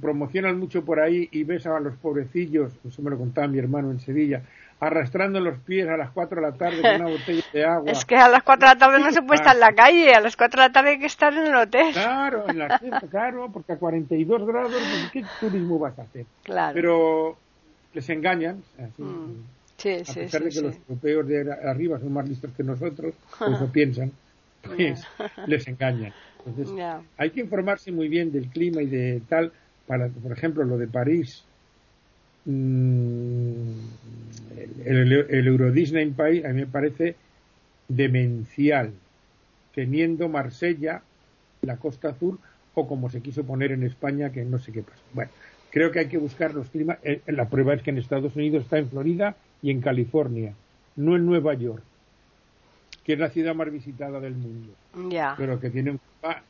promocionan 0.00 0.58
mucho 0.58 0.84
por 0.84 1.00
ahí 1.00 1.28
y 1.30 1.44
ves 1.44 1.66
a 1.66 1.78
los 1.80 1.94
pobrecillos, 1.96 2.72
eso 2.86 3.02
me 3.02 3.10
lo 3.10 3.18
contaba 3.18 3.46
mi 3.46 3.58
hermano 3.58 3.90
en 3.90 4.00
Sevilla, 4.00 4.42
arrastrando 4.80 5.40
los 5.40 5.58
pies 5.60 5.88
a 5.88 5.96
las 5.96 6.10
4 6.10 6.40
de 6.40 6.42
la 6.50 6.56
tarde 6.56 6.82
con 6.82 6.94
una 6.94 7.10
botella 7.10 7.44
de 7.52 7.64
agua. 7.64 7.92
Es 7.92 8.04
que 8.04 8.16
a 8.16 8.28
las 8.28 8.42
4 8.42 8.68
de 8.68 8.74
la 8.74 8.78
tarde 8.78 8.98
no 8.98 9.10
se 9.12 9.22
puede 9.22 9.36
estar 9.36 9.54
en 9.54 9.60
la 9.60 9.72
calle, 9.72 10.12
a 10.12 10.20
las 10.20 10.36
4 10.36 10.60
de 10.60 10.68
la 10.68 10.72
tarde 10.72 10.90
hay 10.90 10.98
que 10.98 11.06
estar 11.06 11.32
en 11.32 11.46
el 11.46 11.54
hotel. 11.54 11.92
Claro, 11.92 12.48
en 12.48 12.58
la, 12.58 12.78
claro 13.10 13.50
porque 13.52 13.74
a 13.74 13.76
42 13.76 14.46
grados, 14.46 14.72
pues, 14.72 15.10
¿qué 15.12 15.24
turismo 15.40 15.78
vas 15.78 15.98
a 15.98 16.02
hacer? 16.02 16.26
Claro. 16.42 16.74
Pero 16.74 17.36
les 17.92 18.08
engañan. 18.10 18.62
Mm. 18.98 19.32
Sí, 19.76 19.90
a 19.90 20.14
pesar 20.14 20.42
de 20.42 20.50
que 20.50 20.60
los 20.60 20.76
europeos 20.88 21.28
de 21.28 21.52
arriba 21.52 21.98
son 21.98 22.12
más 22.12 22.28
listos 22.28 22.50
que 22.56 22.62
nosotros, 22.62 23.14
eso 23.40 23.68
piensan, 23.72 24.12
pues 24.62 25.04
les 25.46 25.68
engañan. 25.68 26.12
Entonces, 26.46 26.74
hay 27.16 27.30
que 27.30 27.40
informarse 27.40 27.90
muy 27.90 28.08
bien 28.08 28.32
del 28.32 28.48
clima 28.48 28.82
y 28.82 28.86
de 28.86 29.22
tal, 29.28 29.52
para, 29.86 30.08
por 30.08 30.32
ejemplo, 30.32 30.64
lo 30.64 30.76
de 30.78 30.86
París, 30.86 31.44
mm, 32.44 33.62
el, 34.84 35.12
el, 35.12 35.46
Euro 35.46 35.72
Disney 35.72 36.10
País 36.10 36.44
a 36.44 36.48
mí 36.48 36.60
me 36.60 36.66
parece 36.66 37.16
demencial, 37.88 38.92
teniendo 39.74 40.28
Marsella, 40.28 41.02
la 41.62 41.76
Costa 41.76 42.10
Azul, 42.10 42.38
o 42.74 42.86
como 42.86 43.08
se 43.08 43.20
quiso 43.20 43.44
poner 43.44 43.72
en 43.72 43.82
España, 43.82 44.30
que 44.30 44.44
no 44.44 44.58
sé 44.58 44.72
qué 44.72 44.82
pasa. 44.82 45.00
Bueno, 45.12 45.30
creo 45.70 45.90
que 45.90 46.00
hay 46.00 46.08
que 46.08 46.18
buscar 46.18 46.54
los 46.54 46.68
climas. 46.68 46.98
Eh, 47.04 47.22
la 47.26 47.48
prueba 47.48 47.74
es 47.74 47.82
que 47.82 47.90
en 47.90 47.98
Estados 47.98 48.36
Unidos 48.36 48.64
está 48.64 48.78
en 48.78 48.90
Florida 48.90 49.36
y 49.62 49.70
en 49.70 49.80
California, 49.80 50.54
no 50.96 51.16
en 51.16 51.24
Nueva 51.24 51.54
York 51.54 51.82
que 53.04 53.12
es 53.12 53.18
la 53.18 53.28
ciudad 53.28 53.54
más 53.54 53.70
visitada 53.70 54.18
del 54.18 54.34
mundo, 54.34 54.72
pero 55.36 55.60
que 55.60 55.70
tiene 55.70 55.92
un 55.92 56.00
clima 56.20 56.42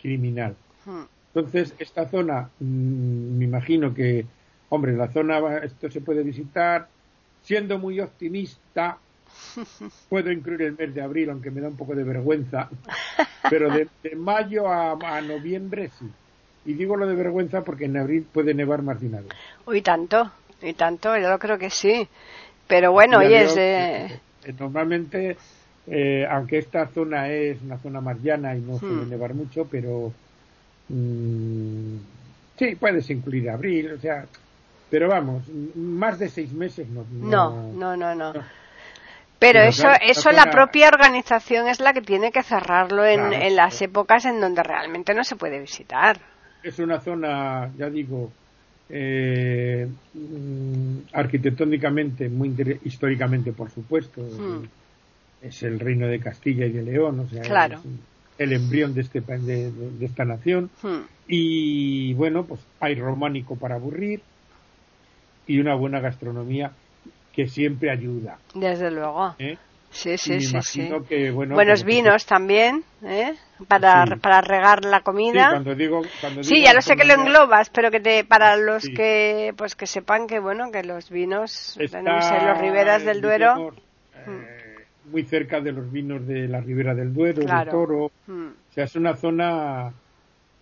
criminal. 0.00 0.54
Hmm. 0.84 1.04
Entonces, 1.34 1.74
esta 1.78 2.06
zona, 2.08 2.50
mm, 2.60 3.38
me 3.38 3.44
imagino 3.44 3.94
que, 3.94 4.26
hombre, 4.68 4.92
la 4.92 5.08
zona, 5.08 5.58
esto 5.58 5.90
se 5.90 6.00
puede 6.00 6.22
visitar, 6.22 6.88
siendo 7.42 7.78
muy 7.78 8.00
optimista, 8.00 8.98
puedo 10.08 10.30
incluir 10.30 10.62
el 10.62 10.76
mes 10.76 10.94
de 10.94 11.02
abril, 11.02 11.30
aunque 11.30 11.50
me 11.50 11.60
da 11.60 11.68
un 11.68 11.76
poco 11.76 11.94
de 11.94 12.04
vergüenza, 12.04 12.68
pero 13.48 13.70
de, 13.70 13.88
mayo 14.16 14.68
a, 14.68 15.20
noviembre 15.22 15.90
sí. 15.98 16.06
Y 16.64 16.74
digo 16.74 16.96
lo 16.96 17.06
de 17.06 17.14
vergüenza 17.14 17.62
porque 17.62 17.84
en 17.84 17.96
abril 17.96 18.26
puede 18.32 18.52
nevar 18.52 18.82
más 18.82 19.00
de. 19.00 19.22
Uy, 19.66 19.82
tanto, 19.82 20.32
y 20.60 20.72
tanto, 20.72 21.16
yo 21.16 21.38
creo 21.38 21.58
que 21.58 21.70
sí. 21.70 22.08
Pero 22.66 22.90
bueno, 22.90 23.18
oye, 23.18 23.44
es... 23.44 23.56
Eh, 23.56 24.20
normalmente 24.58 25.36
eh, 25.88 26.26
aunque 26.28 26.58
esta 26.58 26.88
zona 26.88 27.28
es 27.28 27.62
una 27.62 27.78
zona 27.78 28.00
más 28.00 28.20
llana 28.20 28.56
y 28.56 28.60
no 28.60 28.78
suele 28.78 29.02
hmm. 29.02 29.10
nevar 29.10 29.34
mucho, 29.34 29.66
pero 29.70 30.12
mm, 30.88 31.96
sí, 32.58 32.74
puedes 32.74 33.08
incluir 33.10 33.48
abril, 33.50 33.92
o 33.92 33.98
sea, 33.98 34.26
pero 34.90 35.08
vamos, 35.08 35.44
más 35.76 36.18
de 36.18 36.28
seis 36.28 36.52
meses 36.52 36.88
no. 36.88 37.04
No, 37.12 37.72
no, 37.72 37.96
no, 37.96 38.14
no. 38.14 38.32
Pero, 39.38 39.60
eso, 39.60 39.88
eso 40.00 40.32
la 40.32 40.50
propia 40.50 40.88
organización 40.88 41.68
es 41.68 41.78
la 41.78 41.92
que 41.92 42.00
tiene 42.00 42.32
que 42.32 42.42
cerrarlo 42.42 43.04
en, 43.04 43.34
en 43.34 43.54
las 43.54 43.80
épocas 43.82 44.24
en 44.24 44.40
donde 44.40 44.62
realmente 44.62 45.14
no 45.14 45.24
se 45.24 45.36
puede 45.36 45.60
visitar. 45.60 46.18
Es 46.62 46.78
una 46.78 47.00
zona, 47.00 47.70
ya 47.76 47.90
digo, 47.90 48.32
eh, 48.88 49.86
mm, 50.14 50.98
arquitectónicamente, 51.12 52.30
muy 52.30 52.56
históricamente, 52.84 53.52
por 53.52 53.70
supuesto. 53.70 54.22
Hmm 54.22 54.64
es 55.48 55.62
el 55.62 55.80
reino 55.80 56.06
de 56.08 56.20
Castilla 56.20 56.66
y 56.66 56.72
de 56.72 56.82
León, 56.82 57.20
o 57.20 57.28
sea, 57.28 57.42
es 57.42 57.80
el 58.38 58.52
embrión 58.52 58.94
de, 58.94 59.00
este, 59.00 59.20
de, 59.20 59.70
de 59.70 60.06
esta 60.06 60.24
nación. 60.24 60.70
Hmm. 60.82 61.02
Y 61.28 62.14
bueno, 62.14 62.44
pues 62.44 62.60
hay 62.80 62.94
románico 62.94 63.56
para 63.56 63.76
aburrir 63.76 64.20
y 65.46 65.58
una 65.58 65.74
buena 65.74 66.00
gastronomía 66.00 66.72
que 67.32 67.48
siempre 67.48 67.90
ayuda. 67.90 68.38
Desde 68.54 68.90
luego. 68.90 69.34
¿Eh? 69.38 69.56
Sí, 69.90 70.18
sí, 70.18 70.40
sí. 70.40 70.90
Que, 71.08 71.30
bueno, 71.30 71.54
Buenos 71.54 71.84
vinos 71.84 72.26
también, 72.26 72.84
¿eh? 73.02 73.34
Para, 73.66 74.04
para 74.20 74.42
regar 74.42 74.84
la 74.84 75.00
comida. 75.00 75.44
Sí, 75.44 75.50
cuando 75.52 75.74
digo, 75.74 76.02
cuando 76.20 76.42
sí 76.42 76.62
ya 76.62 76.74
lo 76.74 76.82
sé 76.82 76.96
que 76.96 77.06
lo 77.06 77.14
englobas, 77.14 77.70
pero 77.70 77.90
que 77.90 78.00
te, 78.00 78.24
para 78.24 78.56
los 78.56 78.84
que 78.84 79.54
pues 79.56 79.74
que 79.74 79.86
sepan 79.86 80.26
que 80.26 80.38
bueno 80.38 80.70
que 80.70 80.82
los 80.82 81.08
vinos 81.08 81.78
en 81.78 82.04
los 82.04 82.58
riberas 82.58 83.04
del 83.04 83.22
Duero. 83.22 83.72
Eh, 84.26 84.55
muy 85.10 85.24
cerca 85.24 85.60
de 85.60 85.72
los 85.72 85.90
vinos 85.90 86.26
de 86.26 86.48
la 86.48 86.60
Ribera 86.60 86.94
del 86.94 87.12
Duero, 87.12 87.44
del 87.44 87.68
Toro. 87.70 88.10
Mm. 88.26 88.46
O 88.46 88.72
sea, 88.72 88.84
es 88.84 88.96
una 88.96 89.14
zona 89.16 89.92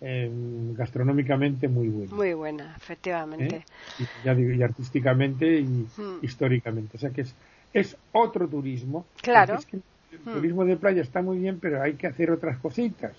eh, 0.01 0.29
gastronómicamente 0.75 1.67
muy 1.67 1.87
buena. 1.87 2.13
Muy 2.13 2.33
buena, 2.33 2.73
efectivamente. 2.77 3.65
¿Eh? 3.99 4.57
Y, 4.57 4.61
artísticamente 4.61 5.59
y 5.59 5.63
mm. 5.63 6.19
históricamente. 6.21 6.97
O 6.97 6.99
sea 6.99 7.09
que 7.09 7.21
es, 7.21 7.35
es 7.73 7.97
otro 8.11 8.47
turismo. 8.47 9.05
Claro. 9.21 9.57
el 9.71 10.19
mm. 10.23 10.33
turismo 10.33 10.65
de 10.65 10.77
playa 10.77 11.01
está 11.01 11.21
muy 11.21 11.39
bien, 11.39 11.59
pero 11.59 11.81
hay 11.81 11.93
que 11.93 12.07
hacer 12.07 12.29
otras 12.29 12.57
cositas. 12.59 13.13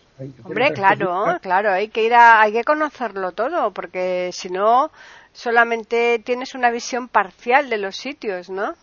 Hombre, 0.45 0.73
claro, 0.73 1.39
claro, 1.43 1.71
hay 1.73 1.89
que 1.89 2.05
ir 2.05 2.15
a, 2.15 2.41
hay 2.41 2.53
que 2.53 2.65
conocerlo 2.65 3.33
todo, 3.33 3.73
porque 3.73 4.31
si 4.33 4.49
no, 4.51 4.91
solamente 5.33 6.21
tienes 6.25 6.55
una 6.55 6.71
visión 6.71 7.09
parcial 7.09 7.69
de 7.69 7.79
los 7.79 7.97
sitios, 7.97 8.49
¿no? 8.49 8.75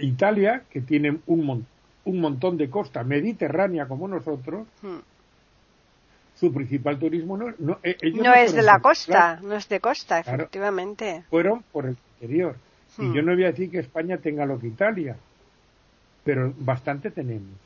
Italia, 0.00 0.64
que 0.70 0.80
tiene 0.80 1.18
un, 1.26 1.66
un 2.04 2.20
montón 2.20 2.56
de 2.56 2.70
costa 2.70 3.04
mediterránea 3.04 3.86
como 3.86 4.08
nosotros, 4.08 4.66
hmm. 4.82 4.98
su 6.34 6.52
principal 6.52 6.98
turismo 6.98 7.36
no, 7.36 7.52
no, 7.58 7.78
eh, 7.82 7.96
es 8.00 8.54
de 8.54 8.62
la 8.62 8.80
costa, 8.80 9.38
no 9.42 9.54
es 9.54 9.68
de 9.68 9.80
costa, 9.80 10.20
efectivamente. 10.20 11.24
Fueron 11.30 11.62
por 11.72 11.86
el 11.86 11.96
interior. 12.14 12.56
Y 12.98 13.02
hmm. 13.02 13.14
yo 13.14 13.22
no 13.22 13.34
voy 13.34 13.44
a 13.44 13.48
decir 13.48 13.70
que 13.70 13.78
España 13.78 14.18
tenga 14.18 14.46
lo 14.46 14.58
que 14.58 14.68
Italia, 14.68 15.16
pero 16.24 16.52
bastante 16.58 17.10
tenemos. 17.10 17.58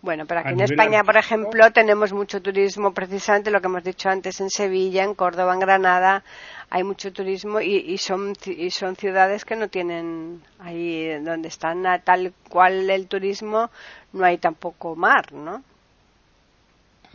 Bueno, 0.00 0.26
pero 0.26 0.40
aquí 0.40 0.52
en 0.52 0.60
España, 0.60 1.02
por 1.02 1.16
ejemplo, 1.16 1.72
tenemos 1.72 2.12
mucho 2.12 2.40
turismo, 2.40 2.92
precisamente 2.92 3.50
lo 3.50 3.60
que 3.60 3.66
hemos 3.66 3.82
dicho 3.82 4.08
antes, 4.08 4.40
en 4.40 4.48
Sevilla, 4.48 5.02
en 5.02 5.14
Córdoba, 5.14 5.54
en 5.54 5.60
Granada, 5.60 6.22
hay 6.70 6.84
mucho 6.84 7.12
turismo 7.12 7.60
y, 7.60 7.78
y 7.78 7.98
son, 7.98 8.34
y 8.46 8.70
son 8.70 8.94
ciudades 8.94 9.44
que 9.44 9.56
no 9.56 9.68
tienen, 9.68 10.40
ahí 10.60 11.18
donde 11.24 11.48
están 11.48 11.84
a 11.86 11.98
tal 11.98 12.32
cual 12.48 12.88
el 12.88 13.08
turismo, 13.08 13.70
no 14.12 14.24
hay 14.24 14.38
tampoco 14.38 14.94
mar, 14.94 15.32
¿no? 15.32 15.64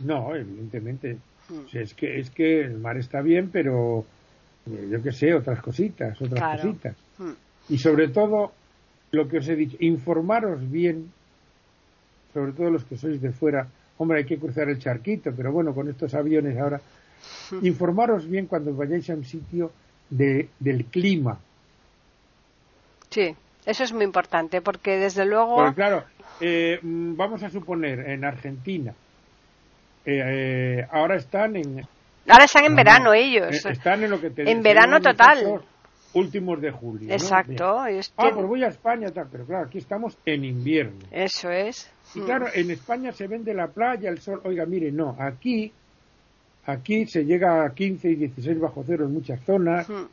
No, 0.00 0.34
evidentemente. 0.34 1.16
Mm. 1.48 1.58
O 1.66 1.68
sea, 1.68 1.82
es 1.82 1.94
que 1.94 2.18
es 2.18 2.30
que 2.30 2.60
el 2.60 2.78
mar 2.78 2.96
está 2.98 3.22
bien, 3.22 3.48
pero 3.50 4.04
eh, 4.66 4.88
yo 4.90 5.02
qué 5.02 5.12
sé, 5.12 5.34
otras 5.34 5.60
cositas, 5.60 6.20
otras 6.20 6.38
Claro. 6.40 6.62
cositas. 6.62 6.96
Mm. 7.18 7.32
Y 7.70 7.78
sobre 7.78 8.08
todo, 8.08 8.52
lo 9.10 9.28
que 9.28 9.38
os 9.38 9.48
he 9.48 9.56
dicho, 9.56 9.76
informaros 9.80 10.70
bien, 10.70 11.12
sobre 12.34 12.52
todo 12.52 12.70
los 12.70 12.84
que 12.84 12.96
sois 12.98 13.22
de 13.22 13.30
fuera. 13.30 13.66
Hombre, 13.96 14.18
hay 14.18 14.24
que 14.24 14.38
cruzar 14.38 14.68
el 14.68 14.78
charquito, 14.80 15.30
pero 15.34 15.52
bueno, 15.52 15.72
con 15.72 15.88
estos 15.88 16.12
aviones 16.14 16.58
ahora. 16.58 16.80
Informaros 17.62 18.28
bien 18.28 18.46
cuando 18.46 18.74
vayáis 18.74 19.08
a 19.08 19.14
un 19.14 19.24
sitio 19.24 19.70
de, 20.10 20.48
del 20.58 20.84
clima. 20.86 21.38
Sí, 23.10 23.34
eso 23.64 23.84
es 23.84 23.92
muy 23.92 24.04
importante, 24.04 24.60
porque 24.60 24.98
desde 24.98 25.24
luego... 25.24 25.56
Porque 25.56 25.74
claro, 25.76 26.04
eh, 26.40 26.78
mm, 26.82 27.16
vamos 27.16 27.42
a 27.44 27.50
suponer 27.50 28.00
en 28.10 28.24
Argentina, 28.24 28.92
eh, 30.04 30.22
eh, 30.80 30.86
ahora 30.90 31.14
están 31.16 31.56
en, 31.56 31.86
Ahora 32.28 32.44
están 32.44 32.64
en 32.64 32.72
No, 32.72 32.76
verano 32.76 33.04
no. 33.06 33.12
ellos. 33.14 33.64
Eh, 33.64 33.72
Están 33.72 34.02
en 34.02 34.10
lo 34.10 34.20
que 34.20 34.30
te 34.30 34.50
En 34.50 34.62
verano 34.62 35.00
total. 35.00 35.60
Últimos 36.14 36.60
de 36.60 36.70
julio. 36.70 37.08
¿no? 37.08 37.14
Exacto. 37.14 37.78
Ah, 37.78 38.30
pues 38.32 38.46
voy 38.46 38.62
a 38.62 38.68
España, 38.68 39.10
tal, 39.10 39.28
pero 39.30 39.44
claro, 39.44 39.66
aquí 39.66 39.78
estamos 39.78 40.16
en 40.24 40.44
invierno. 40.44 41.00
Eso 41.10 41.50
es. 41.50 41.90
Y 42.14 42.20
claro, 42.20 42.46
en 42.54 42.70
España 42.70 43.12
se 43.12 43.26
vende 43.26 43.52
la 43.52 43.68
playa, 43.68 44.08
el 44.10 44.20
sol. 44.20 44.40
Oiga, 44.44 44.64
mire, 44.66 44.92
no, 44.92 45.16
aquí, 45.18 45.72
aquí 46.66 47.06
se 47.06 47.24
llega 47.24 47.64
a 47.64 47.74
15 47.74 48.10
y 48.10 48.14
16 48.14 48.60
bajo 48.60 48.84
cero 48.86 49.06
en 49.06 49.12
muchas 49.12 49.40
zonas. 49.44 49.88
Mm. 49.88 50.04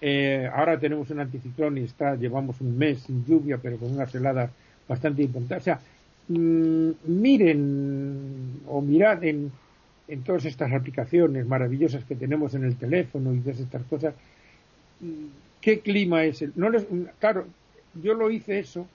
Eh, 0.00 0.48
ahora 0.52 0.78
tenemos 0.78 1.08
un 1.10 1.20
anticiclón 1.20 1.78
y 1.78 1.84
está, 1.84 2.14
llevamos 2.16 2.60
un 2.60 2.76
mes 2.76 3.00
sin 3.00 3.24
lluvia, 3.24 3.58
pero 3.58 3.78
con 3.78 3.92
unas 3.92 4.14
heladas 4.14 4.50
bastante 4.86 5.22
importantes. 5.22 5.62
O 5.62 5.64
sea, 5.64 5.80
mm, 6.28 6.90
miren 7.06 8.60
o 8.66 8.80
mirad 8.82 9.24
en, 9.24 9.50
en 10.08 10.22
todas 10.22 10.44
estas 10.44 10.72
aplicaciones 10.72 11.46
maravillosas 11.46 12.04
que 12.04 12.14
tenemos 12.14 12.54
en 12.54 12.64
el 12.64 12.76
teléfono 12.76 13.34
y 13.34 13.40
todas 13.40 13.60
estas 13.60 13.82
cosas, 13.84 14.14
¿qué 15.60 15.80
clima 15.80 16.24
es 16.24 16.42
el? 16.42 16.52
No 16.56 16.70
les, 16.70 16.86
claro, 17.18 17.46
yo 18.02 18.14
lo 18.14 18.30
hice 18.30 18.58
eso 18.58 18.86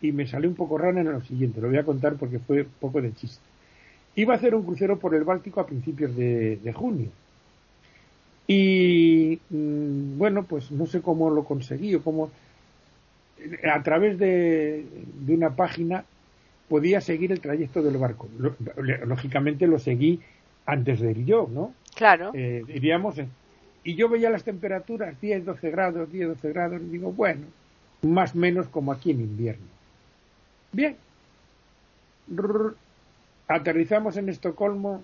y 0.00 0.12
me 0.12 0.26
salió 0.26 0.48
un 0.48 0.56
poco 0.56 0.78
rana 0.78 1.00
en 1.00 1.12
lo 1.12 1.20
siguiente, 1.22 1.60
lo 1.60 1.68
voy 1.68 1.78
a 1.78 1.84
contar 1.84 2.14
porque 2.14 2.38
fue 2.38 2.62
un 2.62 2.68
poco 2.80 3.00
de 3.02 3.14
chiste. 3.14 3.42
Iba 4.16 4.34
a 4.34 4.36
hacer 4.36 4.54
un 4.54 4.64
crucero 4.64 4.98
por 4.98 5.14
el 5.14 5.24
Báltico 5.24 5.60
a 5.60 5.66
principios 5.66 6.14
de, 6.16 6.56
de 6.56 6.72
junio. 6.72 7.08
Y 8.46 9.38
mm, 9.50 10.18
bueno, 10.18 10.42
pues 10.42 10.70
no 10.72 10.86
sé 10.86 11.00
cómo 11.00 11.30
lo 11.30 11.44
conseguí 11.44 11.94
o 11.94 12.02
cómo. 12.02 12.30
A 13.72 13.82
través 13.82 14.18
de, 14.18 14.84
de 15.24 15.34
una 15.34 15.50
página 15.54 16.04
podía 16.68 17.00
seguir 17.00 17.32
el 17.32 17.40
trayecto 17.40 17.82
del 17.82 17.96
barco. 17.96 18.28
Lógicamente 19.06 19.66
lo 19.66 19.78
seguí 19.78 20.20
antes 20.66 21.00
de 21.00 21.12
ir 21.12 21.24
yo, 21.24 21.48
¿no? 21.52 21.72
Claro. 21.94 22.30
eh, 22.34 22.62
diríamos, 22.66 23.18
eh, 23.18 23.26
y 23.82 23.94
yo 23.94 24.08
veía 24.08 24.30
las 24.30 24.44
temperaturas 24.44 25.20
10, 25.20 25.44
12 25.44 25.70
grados, 25.70 26.12
10, 26.12 26.28
12 26.28 26.52
grados, 26.52 26.80
y 26.82 26.86
digo, 26.86 27.12
bueno, 27.12 27.46
más 28.02 28.34
o 28.34 28.38
menos 28.38 28.68
como 28.68 28.92
aquí 28.92 29.10
en 29.10 29.20
invierno. 29.20 29.66
Bien. 30.72 30.96
Rrr. 32.28 32.76
Aterrizamos 33.48 34.16
en 34.16 34.28
Estocolmo, 34.28 35.02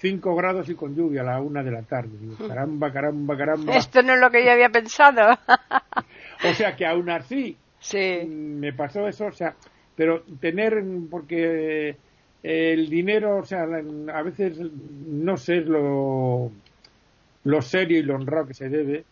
5 0.00 0.34
grados 0.34 0.68
y 0.68 0.74
con 0.74 0.94
lluvia 0.94 1.22
a 1.22 1.24
la 1.24 1.40
una 1.40 1.62
de 1.62 1.70
la 1.70 1.82
tarde. 1.82 2.10
Digo, 2.20 2.36
caramba, 2.46 2.92
caramba, 2.92 3.36
caramba. 3.36 3.74
Esto 3.74 4.02
no 4.02 4.14
es 4.14 4.20
lo 4.20 4.30
que 4.30 4.44
yo 4.44 4.50
había 4.50 4.68
pensado. 4.68 5.38
O 6.44 6.52
sea 6.52 6.76
que 6.76 6.84
aún 6.84 7.08
así 7.08 7.56
sí. 7.80 8.20
mm, 8.26 8.58
me 8.58 8.72
pasó 8.74 9.08
eso, 9.08 9.26
o 9.26 9.32
sea, 9.32 9.54
pero 9.96 10.22
tener, 10.38 10.84
porque 11.10 11.96
el 12.42 12.90
dinero, 12.90 13.38
o 13.38 13.44
sea, 13.44 13.62
a 13.62 14.22
veces 14.22 14.58
no 15.06 15.36
sé 15.38 15.62
lo, 15.62 16.52
lo 17.46 17.62
serio 17.62 17.98
y 17.98 18.02
lo 18.02 18.16
honrado 18.16 18.48
que 18.48 18.54
se 18.54 18.68
debe 18.68 19.04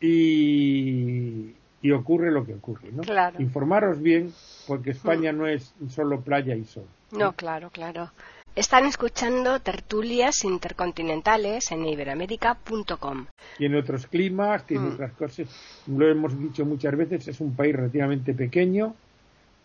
y, 0.00 1.54
y 1.82 1.90
ocurre 1.92 2.30
lo 2.30 2.44
que 2.44 2.54
ocurre, 2.54 2.90
¿no? 2.92 3.02
Claro. 3.02 3.40
Informaros 3.40 4.02
bien, 4.02 4.32
porque 4.66 4.90
España 4.90 5.32
no 5.32 5.46
es 5.46 5.72
solo 5.88 6.20
playa 6.20 6.54
y 6.56 6.64
sol. 6.64 6.84
No, 7.12 7.32
claro, 7.32 7.70
claro. 7.70 8.10
Están 8.56 8.84
escuchando 8.86 9.60
tertulias 9.60 10.44
intercontinentales 10.44 11.70
en 11.70 11.86
iberoamérica.com. 11.86 13.26
Tiene 13.56 13.78
otros 13.78 14.06
climas, 14.08 14.66
tiene 14.66 14.88
Mm. 14.90 14.94
otras 14.94 15.12
cosas. 15.12 15.48
Lo 15.86 16.08
hemos 16.08 16.36
dicho 16.38 16.64
muchas 16.64 16.96
veces, 16.96 17.28
es 17.28 17.40
un 17.40 17.54
país 17.54 17.76
relativamente 17.76 18.34
pequeño, 18.34 18.94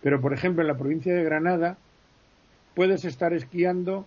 pero 0.03 0.21
por 0.21 0.33
ejemplo 0.33 0.61
en 0.61 0.67
la 0.67 0.77
provincia 0.77 1.13
de 1.15 1.23
Granada 1.23 1.77
puedes 2.75 3.03
estar 3.05 3.33
esquiando, 3.33 4.05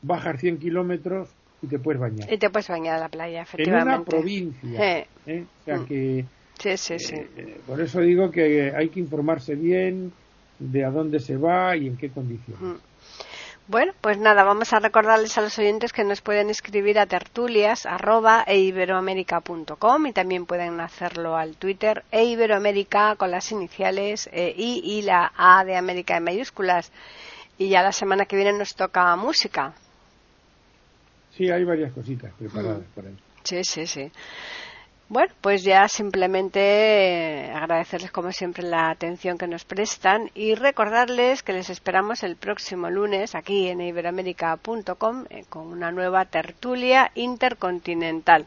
bajar 0.00 0.38
100 0.38 0.58
kilómetros 0.58 1.28
y 1.62 1.66
te 1.66 1.78
puedes 1.78 2.00
bañar. 2.00 2.32
Y 2.32 2.38
te 2.38 2.50
puedes 2.50 2.68
bañar 2.68 2.96
a 2.96 3.00
la 3.00 3.08
playa, 3.08 3.38
En 3.38 3.42
efectivamente. 3.42 3.94
una 3.94 4.04
provincia. 4.04 4.80
Eh, 4.98 5.06
¿eh? 5.26 5.44
O 5.62 5.64
sea 5.64 5.76
Mm. 5.78 5.86
que 5.86 6.24
Sí, 6.58 6.76
sí, 6.76 6.98
sí. 6.98 7.14
eh, 7.16 7.28
eh, 7.36 7.60
por 7.66 7.80
eso 7.80 8.00
digo 8.00 8.30
que 8.30 8.72
hay 8.76 8.88
que 8.90 9.00
informarse 9.00 9.54
bien 9.54 10.12
de 10.58 10.84
a 10.84 10.90
dónde 10.90 11.18
se 11.20 11.36
va 11.36 11.76
y 11.76 11.86
en 11.88 11.96
qué 11.96 12.10
condiciones. 12.10 12.60
Mm. 12.62 12.74
Bueno, 13.66 13.92
pues 14.02 14.18
nada, 14.18 14.44
vamos 14.44 14.74
a 14.74 14.78
recordarles 14.78 15.38
a 15.38 15.40
los 15.40 15.58
oyentes 15.58 15.90
que 15.94 16.04
nos 16.04 16.20
pueden 16.20 16.50
escribir 16.50 16.98
a 16.98 17.06
tertulias 17.06 17.86
arroba 17.86 18.44
e 18.46 18.58
iberoamérica.com 18.58 20.06
y 20.06 20.12
también 20.12 20.44
pueden 20.44 20.80
hacerlo 20.80 21.36
al 21.36 21.56
Twitter 21.56 22.04
e 22.10 22.24
iberoamérica 22.24 23.16
con 23.16 23.30
las 23.30 23.50
iniciales 23.52 24.28
eh, 24.32 24.54
I 24.54 24.82
y 24.84 25.02
la 25.02 25.32
A 25.34 25.64
de 25.64 25.76
América 25.76 26.16
en 26.18 26.24
mayúsculas. 26.24 26.92
Y 27.56 27.70
ya 27.70 27.82
la 27.82 27.92
semana 27.92 28.26
que 28.26 28.36
viene 28.36 28.52
nos 28.52 28.74
toca 28.74 29.16
música. 29.16 29.72
Sí, 31.36 31.50
hay 31.50 31.64
varias 31.64 31.92
cositas 31.92 32.32
preparadas 32.38 32.80
Mm. 32.80 32.94
por 32.94 33.06
ahí. 33.06 33.16
Sí, 33.42 33.62
sí, 33.64 33.86
sí. 33.86 34.10
Bueno, 35.08 35.32
pues 35.42 35.62
ya 35.62 35.86
simplemente 35.86 36.60
eh, 36.60 37.50
agradecerles 37.52 38.10
como 38.10 38.32
siempre 38.32 38.62
la 38.62 38.88
atención 38.88 39.36
que 39.36 39.46
nos 39.46 39.64
prestan 39.66 40.30
y 40.34 40.54
recordarles 40.54 41.42
que 41.42 41.52
les 41.52 41.68
esperamos 41.68 42.22
el 42.22 42.36
próximo 42.36 42.88
lunes 42.88 43.34
aquí 43.34 43.68
en 43.68 43.82
iberoamérica.com 43.82 45.24
eh, 45.28 45.44
con 45.50 45.66
una 45.66 45.92
nueva 45.92 46.24
tertulia 46.24 47.10
intercontinental. 47.14 48.46